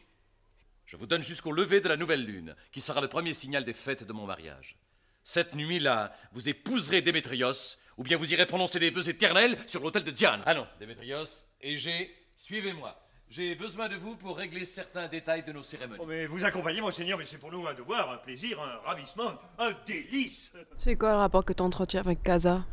Je 0.85 0.97
vous 0.97 1.07
donne 1.07 1.23
jusqu'au 1.23 1.51
lever 1.51 1.81
de 1.81 1.89
la 1.89 1.97
nouvelle 1.97 2.23
lune, 2.23 2.55
qui 2.71 2.79
sera 2.79 3.01
le 3.01 3.07
premier 3.07 3.33
signal 3.33 3.65
des 3.65 3.73
fêtes 3.73 4.05
de 4.05 4.13
mon 4.13 4.25
mariage. 4.25 4.77
Cette 5.23 5.55
nuit-là, 5.55 6.15
vous 6.31 6.49
épouserez 6.49 7.01
Démétrios, 7.01 7.77
ou 7.97 8.03
bien 8.03 8.17
vous 8.17 8.31
irez 8.33 8.45
prononcer 8.45 8.77
des 8.79 8.91
vœux 8.91 9.09
éternels 9.09 9.57
sur 9.67 9.81
l'autel 9.81 10.03
de 10.03 10.11
Diane. 10.11 10.43
Allons, 10.45 10.67
Démétrios, 10.79 11.23
et 11.61 11.75
j'ai, 11.75 12.13
suivez-moi. 12.35 13.01
J'ai 13.27 13.55
besoin 13.55 13.89
de 13.89 13.95
vous 13.95 14.15
pour 14.15 14.37
régler 14.37 14.65
certains 14.65 15.07
détails 15.07 15.43
de 15.43 15.51
nos 15.51 15.63
cérémonies. 15.63 15.99
Oh, 16.01 16.05
mais 16.05 16.27
vous 16.27 16.45
accompagnez, 16.45 16.79
monseigneur, 16.79 17.17
mais 17.17 17.25
c'est 17.25 17.39
pour 17.39 17.51
nous 17.51 17.65
un 17.65 17.73
devoir, 17.73 18.11
un 18.11 18.17
plaisir, 18.17 18.61
un 18.61 18.87
ravissement, 18.87 19.33
un 19.57 19.71
délice. 19.87 20.51
C'est 20.77 20.95
quoi 20.95 21.13
le 21.13 21.17
rapport 21.17 21.43
que 21.43 21.53
tu 21.53 21.63
entretiens 21.63 22.01
avec 22.01 22.21
Casa? 22.21 22.63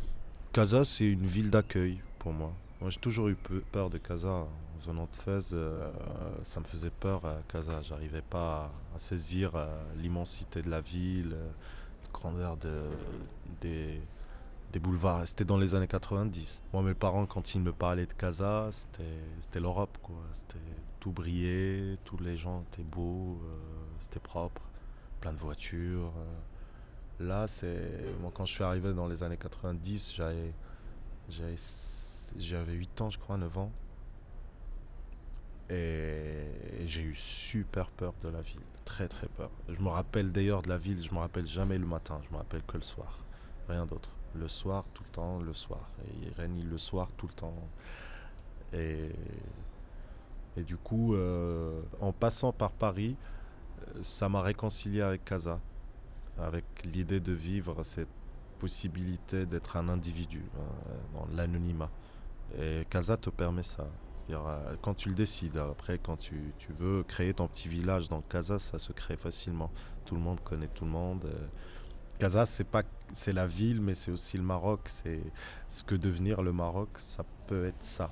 Casa, 0.53 0.85
c'est 0.85 1.07
une 1.07 1.25
ville 1.25 1.49
d'accueil 1.49 2.03
pour 2.19 2.35
moi. 2.35 2.53
Moi, 2.79 2.91
j'ai 2.91 3.01
toujours 3.01 3.29
eu 3.29 3.37
peur 3.73 3.89
de 3.89 3.97
Casa. 3.97 4.47
Venant 4.87 5.05
de 5.11 5.15
Fès, 5.17 5.51
euh, 5.53 5.91
ça 6.43 6.59
me 6.61 6.65
faisait 6.65 6.91
peur 6.91 7.25
à 7.25 7.37
Casa. 7.49 7.83
J'arrivais 7.83 8.23
pas 8.23 8.71
à, 8.95 8.99
saisir 8.99 9.53
euh, 9.55 9.67
l'immensité 9.97 10.61
de 10.63 10.71
la 10.71 10.81
ville, 10.81 11.33
euh, 11.35 11.51
la 12.03 12.09
grandeur 12.13 12.57
de, 12.57 12.81
des, 13.61 14.01
des 14.73 14.79
boulevards. 14.81 15.27
C'était 15.27 15.45
dans 15.45 15.57
les 15.59 15.75
années 15.77 15.87
90. 15.87 16.65
Moi, 16.73 16.83
mes 16.83 16.95
parents, 16.95 17.27
quand 17.27 17.55
ils 17.55 17.61
me 17.61 17.73
parlaient 17.73 18.07
de 18.07 18.13
Casa, 18.13 18.71
c'était 18.73 19.61
l'Europe. 19.61 19.97
C'était 20.33 20.59
tout 20.99 21.13
brillait, 21.13 21.97
tous 22.05 22.19
les 22.19 22.37
gens 22.37 22.63
étaient 22.73 22.83
beaux, 22.85 23.39
euh, 23.45 23.57
c'était 24.01 24.21
propre, 24.21 24.63
plein 25.21 25.33
de 25.33 25.39
voitures. 25.39 26.13
euh. 26.17 27.25
Là, 27.29 27.47
c'est. 27.47 28.15
Moi, 28.21 28.33
quand 28.35 28.45
je 28.47 28.53
suis 28.53 28.65
arrivé 28.65 28.93
dans 28.95 29.07
les 29.07 29.23
années 29.23 29.37
90, 29.37 30.15
j'avais. 30.17 30.53
j'avais- 31.29 31.55
J'avais 32.39 32.73
8 32.73 32.99
ans, 33.03 33.11
je 33.11 33.19
crois, 33.19 33.37
9 33.37 33.59
ans. 33.59 33.71
Et, 35.73 36.87
j'ai 36.87 37.03
eu 37.03 37.15
super 37.15 37.91
peur 37.91 38.15
de 38.23 38.29
la 38.29 38.43
ville. 38.43 38.61
Très, 38.85 39.09
très 39.09 39.29
peur. 39.29 39.51
Je 39.69 39.81
me 39.81 39.89
rappelle 39.89 40.31
d'ailleurs 40.31 40.63
de 40.63 40.69
la 40.69 40.79
ville, 40.79 41.03
je 41.03 41.13
me 41.15 41.19
rappelle 41.19 41.47
jamais 41.47 41.79
le 41.79 41.87
matin, 41.87 42.21
je 42.29 42.33
me 42.33 42.37
rappelle 42.39 42.63
que 42.65 42.77
le 42.77 42.83
soir. 42.83 43.19
Rien 43.69 43.87
d'autre. 43.87 44.11
Le 44.35 44.49
soir, 44.49 44.85
tout 44.93 45.03
le 45.05 45.11
temps, 45.11 45.41
le 45.41 45.55
soir. 45.55 45.89
Et 46.05 46.27
il 46.27 46.33
règne 46.35 46.65
le 46.69 46.79
soir, 46.79 47.09
tout 47.17 47.27
le 47.27 47.33
temps. 47.33 47.55
Et, 48.73 49.11
et 50.57 50.63
du 50.63 50.77
coup, 50.77 51.15
euh, 51.15 51.81
en 52.01 52.13
passant 52.13 52.53
par 52.53 52.73
Paris, 52.73 53.17
euh, 53.81 54.03
ça 54.03 54.29
m'a 54.29 54.43
réconcilié 54.43 55.01
avec 55.01 55.25
Casa, 55.25 55.61
avec 56.39 56.65
l'idée 56.85 57.21
de 57.21 57.33
vivre 57.33 57.83
cette 57.83 58.09
possibilité 58.59 59.47
d'être 59.47 59.77
un 59.77 59.89
individu 59.89 60.43
euh, 60.57 60.95
dans 61.15 61.27
l'anonymat. 61.37 61.91
Et 62.59 62.87
Casa 62.91 63.17
te 63.17 63.31
permet 63.31 63.63
ça. 63.63 63.87
C'est-à-dire, 64.27 64.47
euh, 64.47 64.75
quand 64.83 64.95
tu 64.95 65.09
le 65.09 65.15
décides, 65.15 65.57
après, 65.57 65.99
quand 65.99 66.17
tu, 66.17 66.55
tu 66.59 66.73
veux 66.79 67.03
créer 67.03 67.35
ton 67.35 67.49
petit 67.49 67.69
village 67.69 68.09
dans 68.09 68.21
Casa, 68.23 68.59
ça 68.59 68.79
se 68.79 68.93
crée 68.93 69.17
facilement. 69.17 69.71
Tout 70.05 70.15
le 70.15 70.21
monde 70.21 70.41
connaît 70.41 70.69
tout 70.69 70.85
le 70.85 70.91
monde. 70.91 71.25
euh. 71.27 71.47
Casa, 72.19 72.47
c'est 72.47 72.65
pas, 72.65 72.83
c'est 73.13 73.33
la 73.33 73.47
ville, 73.47 73.81
mais 73.81 73.95
c'est 73.95 74.13
aussi 74.13 74.37
le 74.37 74.45
Maroc. 74.45 74.83
C'est 74.87 75.21
ce 75.69 75.83
que 75.83 75.95
devenir 75.97 76.43
le 76.43 76.53
Maroc, 76.53 76.91
ça 76.97 77.25
peut 77.47 77.67
être 77.67 77.83
ça. 77.85 78.11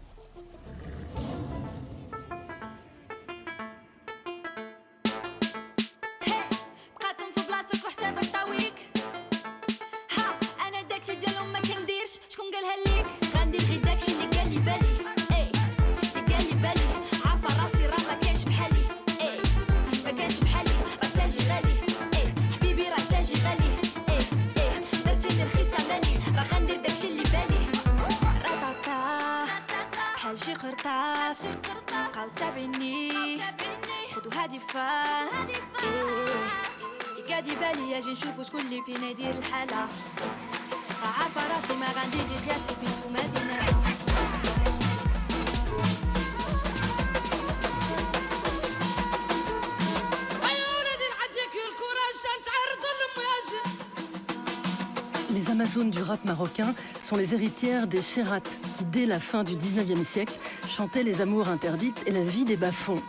Les 57.16 57.34
héritières 57.34 57.86
des 57.86 58.00
Chérat, 58.00 58.40
qui 58.40 58.84
dès 58.84 59.06
la 59.06 59.18
fin 59.18 59.44
du 59.44 59.54
19e 59.54 60.02
siècle 60.02 60.38
chantaient 60.68 61.02
les 61.02 61.20
amours 61.20 61.48
interdites 61.48 62.04
et 62.06 62.10
la 62.10 62.22
vie 62.22 62.44
des 62.44 62.56
bas-fonds. 62.56 63.02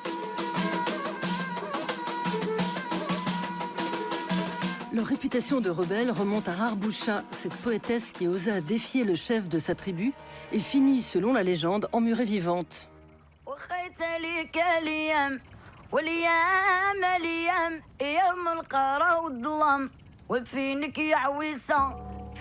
Leur 4.94 5.06
réputation 5.06 5.62
de 5.62 5.70
rebelle 5.70 6.12
remonte 6.12 6.50
à 6.50 6.54
Harboucha, 6.54 7.24
cette 7.32 7.56
poétesse 7.56 8.12
qui 8.12 8.28
osa 8.28 8.60
défier 8.60 9.04
le 9.04 9.16
chef 9.16 9.48
de 9.48 9.58
sa 9.58 9.74
tribu 9.74 10.14
et 10.52 10.60
finit, 10.60 11.02
selon 11.02 11.34
la 11.34 11.44
légende, 11.44 11.88
emmurée 11.94 12.26
vivante. 12.26 12.90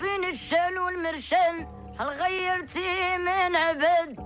فين 0.00 0.30
الشال 0.30 0.78
والمرشال 0.78 1.66
هل 2.00 2.08
غيرتي 2.08 3.18
من 3.18 3.56
عبد 3.56 4.16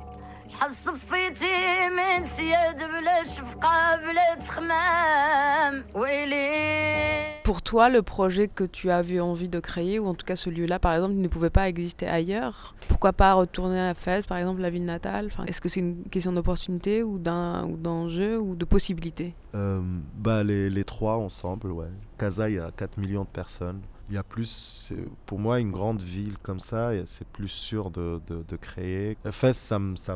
هل 0.60 0.74
صفيتي 0.74 1.88
من 1.88 2.26
سياد 2.26 2.76
بلا 2.76 3.22
شفقة 3.24 3.96
بلا 3.96 4.34
تخمام 4.34 5.84
ويلي 5.96 7.20
Pour 7.42 7.62
toi, 7.62 7.88
le 7.88 8.02
projet 8.02 8.46
que 8.46 8.62
tu 8.62 8.90
avais 8.90 9.18
envie 9.18 9.48
de 9.48 9.58
créer, 9.58 9.98
ou 9.98 10.06
en 10.06 10.14
tout 10.14 10.24
cas 10.24 10.36
ce 10.36 10.50
lieu-là, 10.50 10.78
par 10.78 10.94
exemple, 10.94 11.14
ne 11.14 11.26
pouvait 11.26 11.50
pas 11.50 11.68
exister 11.68 12.06
ailleurs 12.06 12.76
Pourquoi 12.88 13.12
pas 13.12 13.34
retourner 13.34 13.80
à 13.80 13.94
Fès, 13.94 14.26
par 14.26 14.38
exemple, 14.38 14.60
la 14.60 14.70
ville 14.70 14.84
natale 14.84 15.26
enfin, 15.26 15.44
Est-ce 15.46 15.60
que 15.60 15.68
c'est 15.68 15.80
une 15.80 16.04
question 16.04 16.32
d'opportunité 16.32 17.02
ou 17.02 17.18
d'enjeu 17.18 18.38
ou, 18.38 18.50
ou 18.50 18.54
de 18.54 18.64
possibilité 18.64 19.34
euh, 19.56 19.80
bah, 20.16 20.44
les, 20.44 20.70
les, 20.70 20.84
trois 20.84 21.16
ensemble, 21.16 21.72
ouais. 21.72 21.90
Casa, 22.18 22.48
il 22.48 22.56
y 22.56 22.58
a 22.60 22.70
4 22.76 22.98
millions 22.98 23.24
de 23.24 23.28
personnes. 23.28 23.80
Il 24.09 24.13
y 24.15 24.17
a 24.17 24.23
plus, 24.23 24.93
pour 25.25 25.39
moi, 25.39 25.59
une 25.59 25.71
grande 25.71 26.01
ville 26.01 26.37
comme 26.37 26.59
ça, 26.59 26.91
c'est 27.05 27.27
plus 27.27 27.47
sûr 27.47 27.89
de, 27.89 28.21
de, 28.27 28.55
créer. 28.55 29.17
Fès, 29.31 29.57
ça 29.57 29.79
me. 29.79 29.95
Ça 29.95 30.15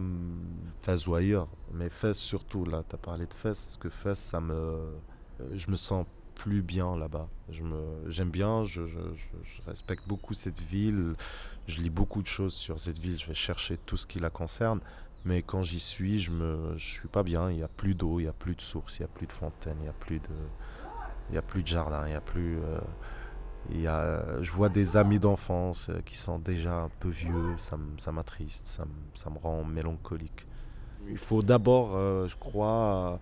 Fès 0.83 1.07
ou 1.07 1.15
ailleurs, 1.15 1.47
mais 1.73 1.89
Fès 1.89 2.13
surtout, 2.13 2.65
là, 2.65 2.83
tu 2.87 2.95
as 2.95 2.99
parlé 2.99 3.25
de 3.25 3.33
Fès, 3.33 3.59
parce 3.59 3.77
que 3.77 3.89
Fès, 3.89 4.13
ça 4.13 4.39
me. 4.39 4.93
Je 5.53 5.71
me 5.71 5.75
sens 5.75 6.05
plus 6.39 6.61
bien 6.61 6.95
là-bas. 6.95 7.27
J'aime 8.07 8.29
bien, 8.31 8.63
je, 8.63 8.85
je, 8.85 8.99
je, 9.13 9.61
respecte 9.69 10.07
beaucoup 10.07 10.33
cette 10.33 10.61
ville, 10.61 11.13
je 11.67 11.77
lis 11.79 11.89
beaucoup 11.89 12.21
de 12.21 12.27
choses 12.27 12.53
sur 12.53 12.79
cette 12.79 12.97
ville, 12.97 13.19
je 13.19 13.27
vais 13.27 13.33
chercher 13.33 13.77
tout 13.85 13.97
ce 13.97 14.07
qui 14.07 14.19
la 14.19 14.29
concerne, 14.29 14.79
mais 15.25 15.43
quand 15.43 15.63
j'y 15.63 15.81
suis, 15.81 16.19
je 16.19 16.31
ne 16.31 16.77
je 16.77 16.85
suis 16.85 17.09
pas 17.09 17.23
bien, 17.23 17.51
il 17.51 17.57
n'y 17.57 17.63
a 17.63 17.67
plus 17.67 17.93
d'eau, 17.93 18.19
il 18.19 18.23
n'y 18.23 18.29
a 18.29 18.33
plus 18.33 18.55
de 18.55 18.61
source, 18.61 18.99
il 18.99 19.01
n'y 19.01 19.05
a 19.05 19.09
plus 19.09 19.27
de 19.27 19.33
fontaine, 19.33 19.75
il 19.79 19.83
n'y 19.83 19.89
a, 19.89 19.93
plus 19.93 20.19
de, 20.19 20.29
il 21.29 21.35
y 21.35 21.37
a 21.37 21.41
plus 21.41 21.61
de 21.61 21.67
jardin, 21.67 22.05
il 22.05 22.11
n'y 22.11 22.15
a 22.15 22.21
plus... 22.21 22.57
Euh, 22.59 22.79
il 23.71 23.81
y 23.81 23.87
a, 23.87 24.41
je 24.41 24.51
vois 24.51 24.69
des 24.69 24.97
amis 24.97 25.19
d'enfance 25.19 25.91
qui 26.05 26.17
sont 26.17 26.39
déjà 26.39 26.75
un 26.81 26.89
peu 26.99 27.09
vieux, 27.09 27.55
ça 27.57 28.11
m'attriste, 28.11 28.65
ça, 28.65 28.85
ça, 29.13 29.29
me 29.29 29.37
rend 29.37 29.63
mélancolique. 29.63 30.47
Il 31.07 31.17
faut 31.17 31.41
d'abord, 31.41 31.95
euh, 31.95 32.27
je 32.27 32.35
crois, 32.35 33.19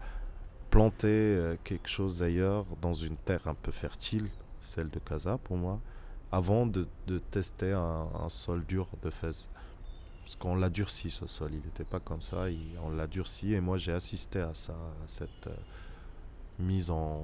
planter 0.69 1.56
quelque 1.63 1.89
chose 1.89 2.23
ailleurs, 2.23 2.65
dans 2.82 2.93
une 2.93 3.17
terre 3.17 3.47
un 3.47 3.56
peu 3.56 3.71
fertile, 3.71 4.30
celle 4.60 4.89
de 4.89 5.00
Casa 5.00 5.38
pour 5.38 5.58
moi, 5.58 5.80
avant 6.32 6.65
de, 6.65 6.88
de 7.08 7.19
tester 7.19 7.71
un, 7.73 8.30
sol 8.30 8.65
dur 8.65 8.88
de 9.02 9.10
Fès. 9.10 9.47
Parce 10.23 10.36
qu'on 10.36 10.56
l'a 10.56 10.69
durci 10.69 11.10
ce 11.10 11.26
sol, 11.26 11.52
il 11.54 11.62
n'était 11.62 11.86
pas 11.86 12.02
comme 12.02 12.21
ça, 12.21 12.45
on 12.84 12.89
l'a 12.89 13.08
durci 13.08 13.54
et 13.54 13.62
moi 13.62 13.78
j'ai 13.78 13.93
assisté 13.93 14.41
à 14.41 14.54
ça, 14.54 14.73
à 14.73 15.08
cette 15.08 15.47
euh, 15.47 15.56
mise 16.60 16.91
en 16.91 17.23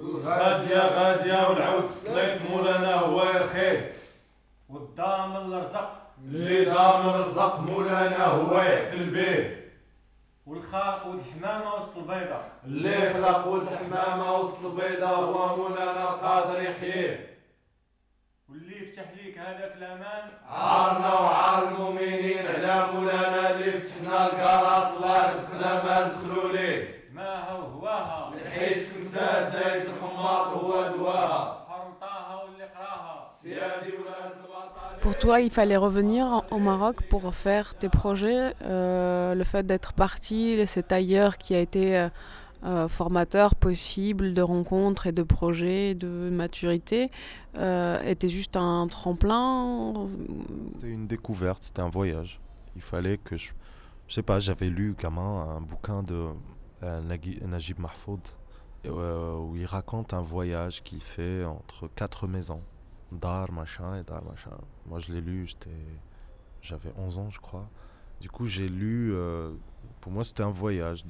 غادية 0.00 0.78
غادية 0.78 1.48
والعود 1.48 1.84
السليط 1.84 2.42
مولانا 2.50 2.94
هو 2.94 3.24
يرخيه 3.24 3.92
والدام 4.68 5.36
الرزق 5.36 5.90
اللي 6.18 6.64
دام 6.64 7.08
الرزق 7.08 7.60
مولانا 7.60 8.24
هو 8.26 8.58
يحفل 8.58 9.10
به 9.10 9.56
والخلق 10.46 11.06
ولد 11.06 11.22
حمامة 11.32 11.74
وسط 11.74 11.96
البيضة. 11.96 12.40
اللي 12.64 13.12
خلق 13.12 13.46
ولد 13.46 13.68
حمامة 13.68 14.36
وسط 14.36 14.64
البيضة 14.64 15.06
هو 15.06 15.56
مولانا 15.56 16.04
قادر 16.06 16.62
يحييه 16.62 17.38
واللي 18.48 18.82
يفتح 18.82 19.04
ليك 19.16 19.38
هذاك 19.38 19.72
الأمان. 19.76 20.28
عارنا 20.48 21.14
وعار 21.14 21.68
المؤمنين 21.68 22.46
على 22.46 22.86
مولانا 22.92 23.50
اللي 23.50 23.72
فتحنا 23.72 24.26
القارات 24.26 24.96
الله 24.96 25.32
رزقنا 25.32 25.84
ما 25.84 26.06
ندخلوا 26.06 26.52
ليه. 26.52 26.91
Pour 35.00 35.18
toi, 35.18 35.40
il 35.40 35.50
fallait 35.50 35.76
revenir 35.76 36.44
au 36.50 36.58
Maroc 36.58 37.02
pour 37.08 37.34
faire 37.34 37.74
tes 37.74 37.88
projets. 37.88 38.54
Euh, 38.62 39.34
le 39.34 39.44
fait 39.44 39.66
d'être 39.66 39.94
parti, 39.94 40.64
cet 40.66 40.92
ailleurs 40.92 41.38
qui 41.38 41.54
a 41.56 41.60
été 41.60 42.08
euh, 42.64 42.86
formateur 42.88 43.56
possible 43.56 44.32
de 44.32 44.42
rencontres 44.42 45.08
et 45.08 45.12
de 45.12 45.24
projets, 45.24 45.94
de 45.94 46.30
maturité, 46.30 47.08
euh, 47.56 48.00
était 48.02 48.28
juste 48.28 48.56
un 48.56 48.86
tremplin? 48.86 50.06
C'était 50.74 50.92
une 50.92 51.08
découverte, 51.08 51.64
c'était 51.64 51.82
un 51.82 51.90
voyage. 51.90 52.40
Il 52.76 52.82
fallait 52.82 53.18
que 53.18 53.36
je. 53.36 53.52
Je 54.08 54.16
sais 54.16 54.22
pas, 54.22 54.40
j'avais 54.40 54.68
lu 54.68 54.94
gamin 55.00 55.56
un 55.56 55.60
bouquin 55.62 56.02
de 56.02 56.26
Najib 57.46 57.78
Mahfoud 57.78 58.20
où 58.88 59.56
il 59.56 59.66
raconte 59.66 60.14
un 60.14 60.22
voyage 60.22 60.82
qu'il 60.82 61.00
fait 61.00 61.44
entre 61.44 61.88
quatre 61.88 62.26
maisons. 62.26 62.62
Dar, 63.12 63.52
machin, 63.52 64.00
et 64.00 64.04
Dar, 64.04 64.24
machin. 64.24 64.50
Moi, 64.86 64.98
je 64.98 65.12
l'ai 65.12 65.20
lu, 65.20 65.48
j'avais 66.60 66.92
11 66.96 67.18
ans, 67.18 67.30
je 67.30 67.40
crois. 67.40 67.68
Du 68.20 68.30
coup, 68.30 68.46
j'ai 68.46 68.68
lu. 68.68 69.12
Euh, 69.12 69.52
pour 70.00 70.12
moi, 70.12 70.24
c'était 70.24 70.42
un 70.42 70.50
voyage. 70.50 71.04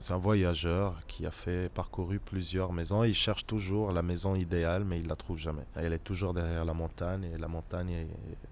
C'est 0.00 0.12
un 0.12 0.18
voyageur 0.18 1.00
qui 1.06 1.26
a 1.26 1.30
fait 1.30 1.72
parcouru 1.72 2.18
plusieurs 2.18 2.72
maisons. 2.72 3.04
Il 3.04 3.14
cherche 3.14 3.46
toujours 3.46 3.92
la 3.92 4.02
maison 4.02 4.34
idéale, 4.34 4.84
mais 4.84 4.98
il 4.98 5.08
la 5.08 5.16
trouve 5.16 5.38
jamais. 5.38 5.64
Elle 5.74 5.92
est 5.92 6.04
toujours 6.04 6.34
derrière 6.34 6.64
la 6.64 6.74
montagne 6.74 7.24
et 7.34 7.38
la 7.38 7.48
montagne 7.48 7.90
est 7.90 8.08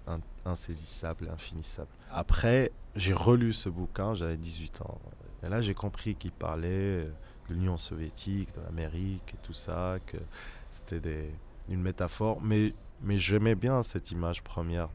in, 0.07 0.19
insaisissable, 0.45 1.29
infinissable. 1.31 1.89
Après, 2.11 2.71
j'ai 2.95 3.13
relu 3.13 3.53
ce 3.53 3.69
bouquin, 3.69 4.13
j'avais 4.13 4.37
18 4.37 4.81
ans. 4.81 4.99
Et 5.43 5.49
là, 5.49 5.61
j'ai 5.61 5.73
compris 5.73 6.15
qu'il 6.15 6.31
parlait 6.31 7.03
de 7.03 7.11
l'Union 7.49 7.77
soviétique, 7.77 8.53
de 8.55 8.61
l'Amérique 8.61 9.33
et 9.33 9.37
tout 9.43 9.53
ça, 9.53 9.97
que 10.05 10.17
c'était 10.71 11.29
une 11.69 11.81
métaphore, 11.81 12.41
mais, 12.41 12.73
mais 13.01 13.17
j'aimais 13.19 13.55
bien 13.55 13.83
cette 13.83 14.11
image 14.11 14.43
première 14.43 14.89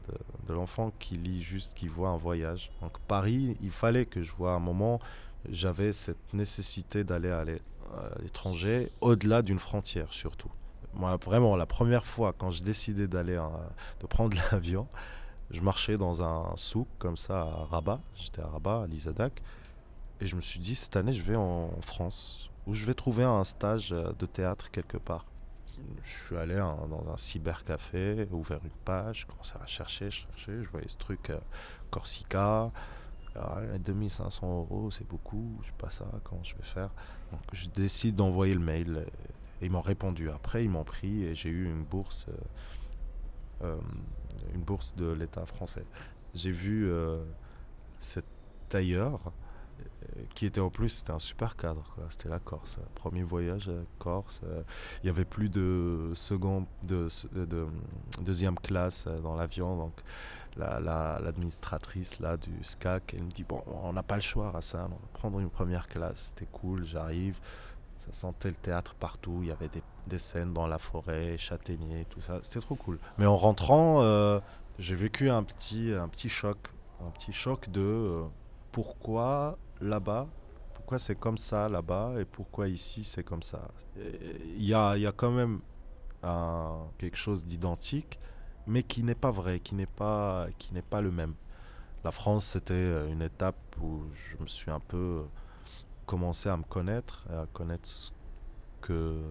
de, 0.47 0.53
l'enfant 0.53 0.91
qui 0.99 1.15
lit 1.15 1.41
juste, 1.41 1.73
qui 1.73 1.87
voit 1.87 2.09
un 2.09 2.17
voyage. 2.17 2.71
Donc 2.81 2.99
Paris, 3.07 3.57
il 3.61 3.71
fallait 3.71 4.05
que 4.05 4.21
je 4.21 4.31
vois 4.31 4.53
un 4.53 4.59
moment, 4.59 4.99
j'avais 5.49 5.93
cette 5.93 6.33
nécessité 6.33 7.03
d'aller 7.03 7.29
à 7.29 7.45
l'étranger, 8.21 8.91
au-delà 9.01 9.41
d'une 9.41 9.59
frontière 9.59 10.11
surtout. 10.13 10.51
Moi, 10.93 11.17
vraiment, 11.23 11.55
la 11.55 11.65
première 11.65 12.05
fois, 12.05 12.33
quand 12.37 12.51
je 12.51 12.63
décidais 12.63 13.07
d'aller, 13.07 13.41
de 13.99 14.07
prendre 14.07 14.35
l'avion, 14.51 14.87
je 15.49 15.61
marchais 15.61 15.97
dans 15.97 16.23
un 16.23 16.55
souk 16.55 16.87
comme 16.97 17.17
ça 17.17 17.41
à 17.41 17.65
Rabat, 17.69 18.01
j'étais 18.15 18.41
à 18.41 18.47
Rabat, 18.47 18.83
à 18.83 18.87
Lizadak, 18.87 19.41
et 20.21 20.27
je 20.27 20.35
me 20.35 20.41
suis 20.41 20.59
dit, 20.59 20.75
cette 20.75 20.95
année, 20.95 21.13
je 21.13 21.23
vais 21.23 21.35
en 21.35 21.69
France, 21.81 22.49
où 22.67 22.73
je 22.73 22.85
vais 22.85 22.93
trouver 22.93 23.23
un 23.23 23.43
stage 23.43 23.89
de 23.89 24.25
théâtre 24.25 24.71
quelque 24.71 24.97
part 24.97 25.25
je 26.03 26.25
suis 26.25 26.37
allé 26.37 26.55
dans 26.55 27.11
un 27.11 27.17
cybercafé, 27.17 28.27
ouvert 28.31 28.59
une 28.63 28.69
page, 28.85 29.21
je 29.21 29.25
commençais 29.27 29.57
à 29.61 29.65
chercher, 29.67 30.09
chercher, 30.11 30.63
je 30.63 30.69
voyais 30.69 30.87
ce 30.87 30.97
truc 30.97 31.29
euh, 31.29 31.39
Corsica, 31.89 32.71
Ah, 33.35 33.61
2500 33.79 34.59
euros, 34.59 34.91
c'est 34.91 35.07
beaucoup, 35.07 35.57
je 35.61 35.67
sais 35.67 35.73
pas 35.77 35.89
ça, 35.89 36.05
comment 36.23 36.43
je 36.43 36.55
vais 36.55 36.63
faire 36.63 36.89
Donc 37.31 37.41
je 37.53 37.67
décide 37.69 38.15
d'envoyer 38.15 38.53
le 38.53 38.59
mail. 38.59 39.05
Ils 39.61 39.71
m'ont 39.71 39.81
répondu. 39.81 40.29
Après, 40.29 40.63
ils 40.65 40.69
m'ont 40.69 40.83
pris 40.83 41.23
et 41.23 41.35
j'ai 41.35 41.49
eu 41.49 41.65
une 41.65 41.83
bourse, 41.83 42.25
euh, 42.29 43.65
euh, 43.65 43.77
une 44.53 44.61
bourse 44.61 44.95
de 44.95 45.11
l'État 45.11 45.45
français. 45.45 45.85
J'ai 46.33 46.51
vu 46.51 46.89
euh, 46.89 47.23
cet 47.99 48.25
tailleur 48.69 49.31
qui 50.35 50.45
était 50.45 50.61
en 50.61 50.69
plus, 50.69 50.89
c'était 50.89 51.11
un 51.11 51.19
super 51.19 51.55
cadre. 51.55 51.83
C'était 52.09 52.29
la 52.29 52.39
Corse. 52.39 52.79
Premier 52.95 53.23
voyage 53.23 53.69
à 53.69 53.83
Corse. 53.99 54.41
il 55.03 55.07
y 55.07 55.09
avait 55.09 55.25
plus 55.25 55.49
de 55.49 56.11
second, 56.15 56.65
de, 56.83 57.07
de 57.33 57.67
deuxième 58.21 58.55
classe 58.59 59.07
dans 59.23 59.35
l'avion. 59.35 59.77
Donc 59.77 59.93
l'administratrice 60.57 62.19
là 62.19 62.37
du 62.37 62.51
SCAC, 62.61 63.13
elle 63.15 63.23
me 63.23 63.31
dit 63.31 63.43
bon, 63.43 63.63
on 63.83 63.93
n'a 63.93 64.03
pas 64.03 64.15
le 64.15 64.21
choix, 64.21 64.51
à 64.55 64.61
ça, 64.61 64.85
on 64.85 64.95
va 64.95 65.07
prendre 65.13 65.39
une 65.39 65.49
première 65.49 65.87
classe. 65.87 66.29
C'était 66.29 66.49
cool. 66.51 66.85
J'arrive. 66.85 67.39
Ça 67.97 68.11
sentait 68.13 68.49
le 68.49 68.55
théâtre 68.55 68.95
partout. 68.95 69.39
Il 69.43 69.49
y 69.49 69.51
avait 69.51 69.67
des, 69.67 69.83
des 70.07 70.17
scènes 70.17 70.53
dans 70.53 70.65
la 70.65 70.79
forêt, 70.79 71.37
châtaigniers, 71.37 72.05
tout 72.09 72.21
ça. 72.21 72.39
C'était 72.41 72.61
trop 72.61 72.75
cool. 72.75 72.97
Mais 73.19 73.27
en 73.27 73.37
rentrant, 73.37 74.01
euh, 74.01 74.39
j'ai 74.79 74.95
vécu 74.95 75.29
un 75.29 75.43
petit, 75.43 75.91
un 75.93 76.07
petit 76.07 76.29
choc. 76.29 76.57
Un 77.05 77.11
petit 77.11 77.31
choc 77.31 77.69
de 77.69 77.81
euh, 77.81 78.23
pourquoi 78.71 79.57
là-bas, 79.81 80.27
pourquoi 80.73 80.99
c'est 80.99 81.15
comme 81.15 81.37
ça 81.37 81.69
là-bas 81.69 82.15
et 82.19 82.25
pourquoi 82.25 82.67
ici 82.67 83.03
c'est 83.03 83.23
comme 83.23 83.43
ça? 83.43 83.69
Il 83.95 84.63
y 84.63 84.73
a, 84.73 84.97
y 84.97 85.05
a, 85.05 85.11
quand 85.11 85.31
même 85.31 85.61
quelque 86.97 87.17
chose 87.17 87.45
d'identique, 87.45 88.19
mais 88.67 88.83
qui 88.83 89.03
n'est 89.03 89.15
pas 89.15 89.31
vrai, 89.31 89.59
qui 89.59 89.75
n'est 89.75 89.85
pas, 89.85 90.47
qui 90.57 90.73
n'est 90.73 90.81
pas 90.81 91.01
le 91.01 91.11
même. 91.11 91.33
La 92.03 92.11
France, 92.11 92.45
c'était 92.45 93.09
une 93.09 93.21
étape 93.21 93.55
où 93.81 94.01
je 94.13 94.41
me 94.41 94.47
suis 94.47 94.71
un 94.71 94.79
peu 94.79 95.23
commencer 96.05 96.49
à 96.49 96.57
me 96.57 96.63
connaître, 96.63 97.27
à 97.31 97.45
connaître 97.53 97.87
ce 97.87 98.11
que 98.81 99.21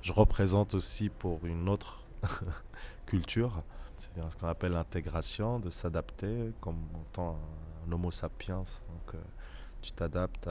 je 0.00 0.12
représente 0.12 0.74
aussi 0.74 1.08
pour 1.08 1.44
une 1.44 1.68
autre 1.68 2.04
culture, 3.06 3.62
c'est-à-dire 3.96 4.30
ce 4.30 4.36
qu'on 4.36 4.48
appelle 4.48 4.72
l'intégration, 4.72 5.60
de 5.60 5.70
s'adapter 5.70 6.52
comme 6.60 6.78
étant 7.10 7.36
un 7.86 7.92
homo 7.92 8.10
sapiens. 8.10 8.58
Donc, 8.58 9.14
euh, 9.14 9.18
tu 9.82 9.92
t'adaptes 9.92 10.48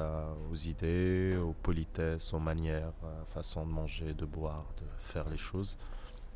aux 0.52 0.56
idées, 0.56 1.38
aux 1.38 1.54
politesses, 1.54 2.34
aux 2.34 2.40
manières, 2.40 2.94
à 3.04 3.20
la 3.20 3.26
façon 3.26 3.66
de 3.66 3.72
manger, 3.72 4.14
de 4.14 4.26
boire, 4.26 4.66
de 4.78 4.86
faire 5.00 5.30
les 5.30 5.38
choses, 5.38 5.78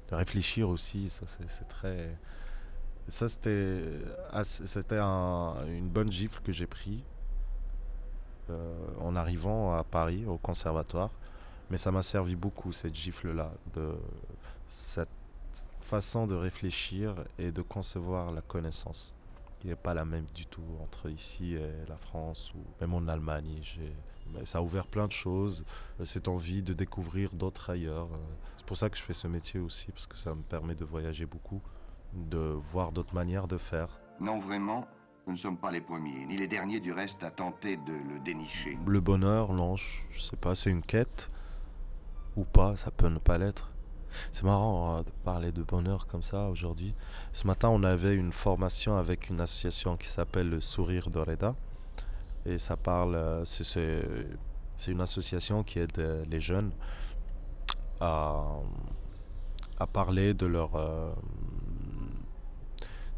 de 0.10 0.16
réfléchir 0.16 0.70
aussi. 0.70 1.10
Ça, 1.10 1.26
c'est 1.28 1.68
très. 1.68 2.18
Ça, 3.08 3.30
c'était, 3.30 3.84
c'était 4.44 5.00
une 5.00 5.90
bonne 5.90 6.12
gifle 6.12 6.42
que 6.42 6.52
j'ai 6.52 6.68
pris 6.68 7.04
euh, 8.50 8.88
en 9.00 9.16
arrivant 9.16 9.76
à 9.76 9.84
Paris, 9.84 10.26
au 10.26 10.38
conservatoire. 10.38 11.12
Mais 11.72 11.78
ça 11.78 11.92
m'a 11.92 12.04
servi 12.04 12.36
beaucoup, 12.36 12.72
cette 12.72 12.94
gifle-là, 12.94 13.52
de 13.74 13.96
cette 14.68 15.10
façon 15.82 16.28
de 16.28 16.36
réfléchir 16.36 17.16
et 17.40 17.52
de 17.52 17.62
concevoir 17.64 18.32
la 18.32 18.42
connaissance, 18.42 19.15
qui 19.66 19.70
n'est 19.72 19.76
pas 19.76 19.96
la 19.96 20.06
même 20.06 20.26
du 20.36 20.46
tout 20.46 20.62
entre 20.80 21.10
ici 21.10 21.56
et 21.56 21.90
la 21.90 21.98
France 21.98 22.54
ou 22.54 22.60
même 22.80 22.94
en 22.94 23.08
Allemagne. 23.08 23.62
Ça 24.44 24.60
a 24.60 24.62
ouvert 24.62 24.86
plein 24.86 25.08
de 25.08 25.12
choses, 25.12 25.66
euh, 26.00 26.06
cette 26.06 26.28
envie 26.28 26.62
de 26.62 26.74
découvrir 26.74 27.34
d'autres 27.34 27.72
ailleurs. 27.72 28.10
Euh, 28.14 28.18
c'est 28.58 28.66
pour 28.68 28.78
ça 28.78 28.92
que 28.92 28.98
je 28.98 29.02
fais 29.02 29.14
ce 29.14 29.28
métier 29.28 29.60
aussi, 29.60 29.92
parce 29.92 30.06
que 30.06 30.18
ça 30.18 30.36
me 30.36 30.44
permet 30.44 30.76
de 30.76 30.86
voyager 30.86 31.26
beaucoup, 31.26 31.62
de 32.14 32.38
voir 32.38 32.92
d'autres 32.92 33.16
manières 33.16 33.48
de 33.48 33.58
faire. 33.58 34.00
Non, 34.20 34.40
vraiment, 34.40 34.86
nous 35.26 35.34
ne 35.34 35.38
sommes 35.38 35.58
pas 35.58 35.72
les 35.72 35.82
premiers, 35.82 36.26
ni 36.26 36.38
les 36.38 36.48
derniers 36.48 36.80
du 36.80 36.92
reste 36.92 37.24
à 37.24 37.32
tenter 37.32 37.78
de 37.78 37.94
le 37.94 38.20
dénicher. 38.24 38.78
Le 38.86 39.00
bonheur, 39.02 39.52
non, 39.54 39.78
je 39.78 40.20
sais 40.20 40.38
pas, 40.38 40.54
c'est 40.54 40.70
une 40.70 40.84
quête 40.84 41.32
ou 42.36 42.44
pas, 42.44 42.76
ça 42.76 42.92
peut 42.92 43.10
ne 43.10 43.20
pas 43.20 43.40
l'être. 43.40 43.72
C'est 44.32 44.44
marrant 44.44 44.98
hein, 44.98 45.02
de 45.04 45.12
parler 45.24 45.52
de 45.52 45.64
bonheur 45.64 46.08
comme 46.08 46.24
ça 46.24 46.48
aujourd'hui. 46.50 46.94
Ce 47.34 47.46
matin, 47.48 47.70
on 47.70 47.84
avait 47.84 48.16
une 48.16 48.32
formation 48.32 48.98
avec 48.98 49.30
une 49.30 49.42
association 49.42 49.98
qui 49.98 50.08
s'appelle 50.08 50.50
le 50.50 50.62
Sourire 50.62 51.10
d'Oreda. 51.10 51.56
Et 52.46 52.60
ça 52.60 52.78
parle, 52.78 53.16
euh, 53.16 53.44
c'est 53.46 54.92
une 54.92 55.02
association 55.02 55.64
qui 55.64 55.80
aide 55.80 55.98
euh, 55.98 56.24
les 56.30 56.40
jeunes 56.40 56.72
à, 58.00 58.44
à 59.80 59.88
parler 59.88 60.34
de 60.34 60.46
leur, 60.46 60.76
euh, 60.76 61.12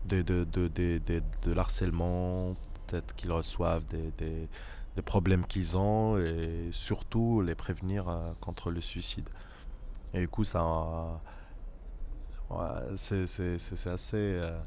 de, 0.06 0.22
de, 0.22 0.44
de, 0.46 0.68
de, 0.68 1.00
de 1.44 1.54
l'harcèlement, 1.54 2.56
peut-être 2.88 3.16
qu'ils 3.16 3.32
reçoivent 3.32 3.86
des, 3.86 4.12
des, 4.18 5.02
problèmes 5.06 5.46
qu'ils 5.46 5.78
ont 5.78 6.18
et 6.18 6.70
surtout 6.72 7.42
les 7.42 7.54
prévenir 7.54 8.10
euh, 8.10 8.32
contre 8.42 8.72
le 8.72 8.82
suicide. 8.82 9.30
Et 10.14 10.22
du 10.22 10.28
coup, 10.28 10.44
ça. 10.44 11.22
C'est 12.96 13.88
assez. 13.88 14.18
Euh, 14.18 14.58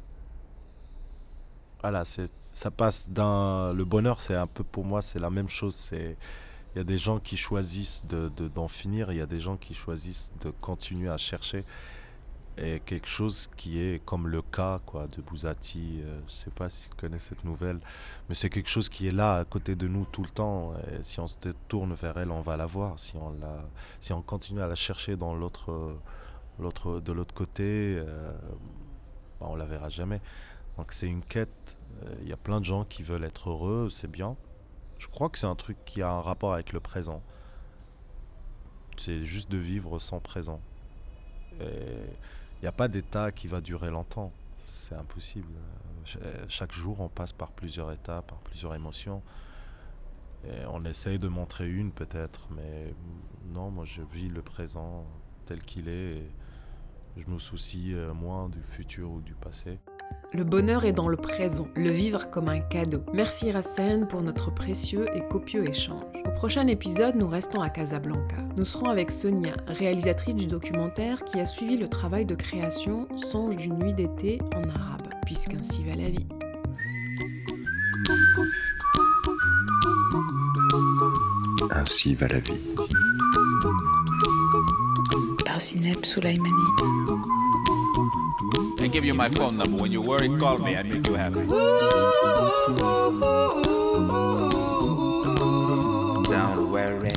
voilà, 1.80 2.04
ça 2.04 2.70
passe 2.70 3.10
d'un. 3.10 3.72
Le 3.72 3.84
bonheur, 3.84 4.20
c'est 4.20 4.34
un 4.34 4.46
peu 4.46 4.64
pour 4.64 4.84
moi, 4.84 5.02
c'est 5.02 5.18
la 5.18 5.30
même 5.30 5.48
chose. 5.48 5.90
Il 5.92 6.78
y 6.78 6.80
a 6.80 6.84
des 6.84 6.98
gens 6.98 7.18
qui 7.18 7.36
choisissent 7.36 8.06
d'en 8.06 8.28
de, 8.28 8.48
d'en 8.48 8.68
finir, 8.68 9.10
il 9.10 9.18
y 9.18 9.20
a 9.20 9.26
des 9.26 9.40
gens 9.40 9.56
qui 9.56 9.74
choisissent 9.74 10.30
de 10.40 10.50
continuer 10.50 11.08
à 11.08 11.16
chercher 11.16 11.64
et 12.58 12.80
quelque 12.80 13.06
chose 13.06 13.48
qui 13.56 13.80
est 13.80 14.04
comme 14.04 14.28
le 14.28 14.42
cas 14.42 14.80
quoi 14.84 15.06
de 15.06 15.22
Bouzati 15.22 16.00
euh, 16.02 16.20
je 16.28 16.32
sais 16.32 16.50
pas 16.50 16.68
si 16.68 16.88
tu 16.88 16.96
connais 16.96 17.18
cette 17.18 17.44
nouvelle 17.44 17.78
mais 18.28 18.34
c'est 18.34 18.50
quelque 18.50 18.68
chose 18.68 18.88
qui 18.88 19.06
est 19.06 19.12
là 19.12 19.38
à 19.38 19.44
côté 19.44 19.76
de 19.76 19.86
nous 19.86 20.04
tout 20.04 20.22
le 20.22 20.28
temps 20.28 20.74
et 20.92 21.02
si 21.02 21.20
on 21.20 21.26
se 21.26 21.36
tourne 21.68 21.94
vers 21.94 22.18
elle 22.18 22.30
on 22.30 22.40
va 22.40 22.56
la 22.56 22.66
voir 22.66 22.98
si 22.98 23.16
on 23.16 23.30
la 23.40 23.64
si 24.00 24.12
on 24.12 24.20
continue 24.20 24.60
à 24.60 24.66
la 24.66 24.74
chercher 24.74 25.16
dans 25.16 25.34
l'autre 25.34 25.96
l'autre 26.58 27.00
de 27.00 27.12
l'autre 27.12 27.34
côté 27.34 27.96
euh, 27.98 28.32
bah, 29.40 29.46
on 29.48 29.56
la 29.56 29.64
verra 29.64 29.88
jamais. 29.88 30.20
Donc 30.76 30.92
c'est 30.92 31.08
une 31.08 31.22
quête 31.22 31.76
euh, 32.04 32.14
il 32.22 32.28
y 32.28 32.32
a 32.32 32.36
plein 32.36 32.60
de 32.60 32.64
gens 32.64 32.84
qui 32.84 33.02
veulent 33.02 33.24
être 33.24 33.50
heureux 33.50 33.88
c'est 33.90 34.10
bien. 34.10 34.36
Je 34.98 35.08
crois 35.08 35.30
que 35.30 35.38
c'est 35.38 35.46
un 35.46 35.56
truc 35.56 35.78
qui 35.84 36.02
a 36.02 36.10
un 36.10 36.20
rapport 36.20 36.52
avec 36.52 36.72
le 36.72 36.80
présent. 36.80 37.22
C'est 38.98 39.24
juste 39.24 39.50
de 39.50 39.56
vivre 39.56 39.98
sans 39.98 40.20
présent. 40.20 40.60
Et 41.58 41.96
n'y 42.62 42.68
a 42.68 42.72
pas 42.72 42.88
d'état 42.88 43.32
qui 43.32 43.46
va 43.46 43.60
durer 43.60 43.90
longtemps. 43.90 44.32
C'est 44.66 44.94
impossible. 44.94 45.52
Chaque 46.48 46.72
jour, 46.72 47.00
on 47.00 47.08
passe 47.08 47.32
par 47.32 47.52
plusieurs 47.52 47.92
états, 47.92 48.22
par 48.22 48.38
plusieurs 48.38 48.74
émotions. 48.74 49.22
On 50.68 50.84
essaye 50.84 51.18
de 51.18 51.28
montrer 51.28 51.70
une 51.70 51.92
peut-être, 51.92 52.48
mais 52.50 52.94
non, 53.52 53.70
moi 53.70 53.84
je 53.84 54.02
vis 54.02 54.28
le 54.28 54.42
présent 54.42 55.04
tel 55.44 55.60
qu'il 55.60 55.88
est. 55.88 56.16
Et 56.16 56.30
je 57.16 57.26
me 57.28 57.38
soucie 57.38 57.92
euh, 57.92 58.14
moins 58.14 58.48
du 58.48 58.62
futur 58.62 59.10
ou 59.10 59.20
du 59.20 59.34
passé. 59.34 59.78
Le 60.32 60.44
bonheur 60.44 60.84
est 60.84 60.92
dans 60.92 61.08
le 61.08 61.16
présent, 61.16 61.66
le 61.74 61.90
vivre 61.90 62.30
comme 62.30 62.48
un 62.48 62.60
cadeau. 62.60 63.02
Merci 63.12 63.50
Racine 63.50 64.06
pour 64.08 64.22
notre 64.22 64.54
précieux 64.54 65.06
et 65.12 65.26
copieux 65.28 65.68
échange. 65.68 66.04
Au 66.24 66.30
prochain 66.30 66.68
épisode, 66.68 67.16
nous 67.16 67.26
restons 67.26 67.60
à 67.60 67.68
Casablanca. 67.68 68.36
Nous 68.56 68.64
serons 68.64 68.88
avec 68.88 69.10
Sonia, 69.10 69.54
réalisatrice 69.66 70.36
du 70.36 70.46
documentaire 70.46 71.24
qui 71.24 71.40
a 71.40 71.46
suivi 71.46 71.76
le 71.76 71.88
travail 71.88 72.26
de 72.26 72.36
création 72.36 73.08
Songe 73.16 73.56
d'une 73.56 73.76
nuit 73.76 73.92
d'été 73.92 74.38
en 74.54 74.62
arabe, 74.70 75.08
puisqu'ainsi 75.26 75.82
va 75.82 75.94
la 75.94 76.10
vie. 76.10 76.26
Ainsi 81.72 82.14
va 82.14 82.28
la 82.28 82.38
vie. 82.38 82.60
Par 85.44 85.60
Zineb 85.60 86.04
Soulaimani. 86.04 87.49
I 88.80 88.86
give 88.86 89.04
you 89.04 89.12
my 89.12 89.28
phone 89.28 89.58
number. 89.58 89.76
When 89.76 89.92
you're 89.92 90.00
worried, 90.02 90.40
call 90.40 90.56
me. 90.58 90.74
I 90.74 90.82
make 90.82 91.06
you 91.06 91.12
happy. 91.14 91.40
Don't 96.30 96.72
worry. 96.72 97.12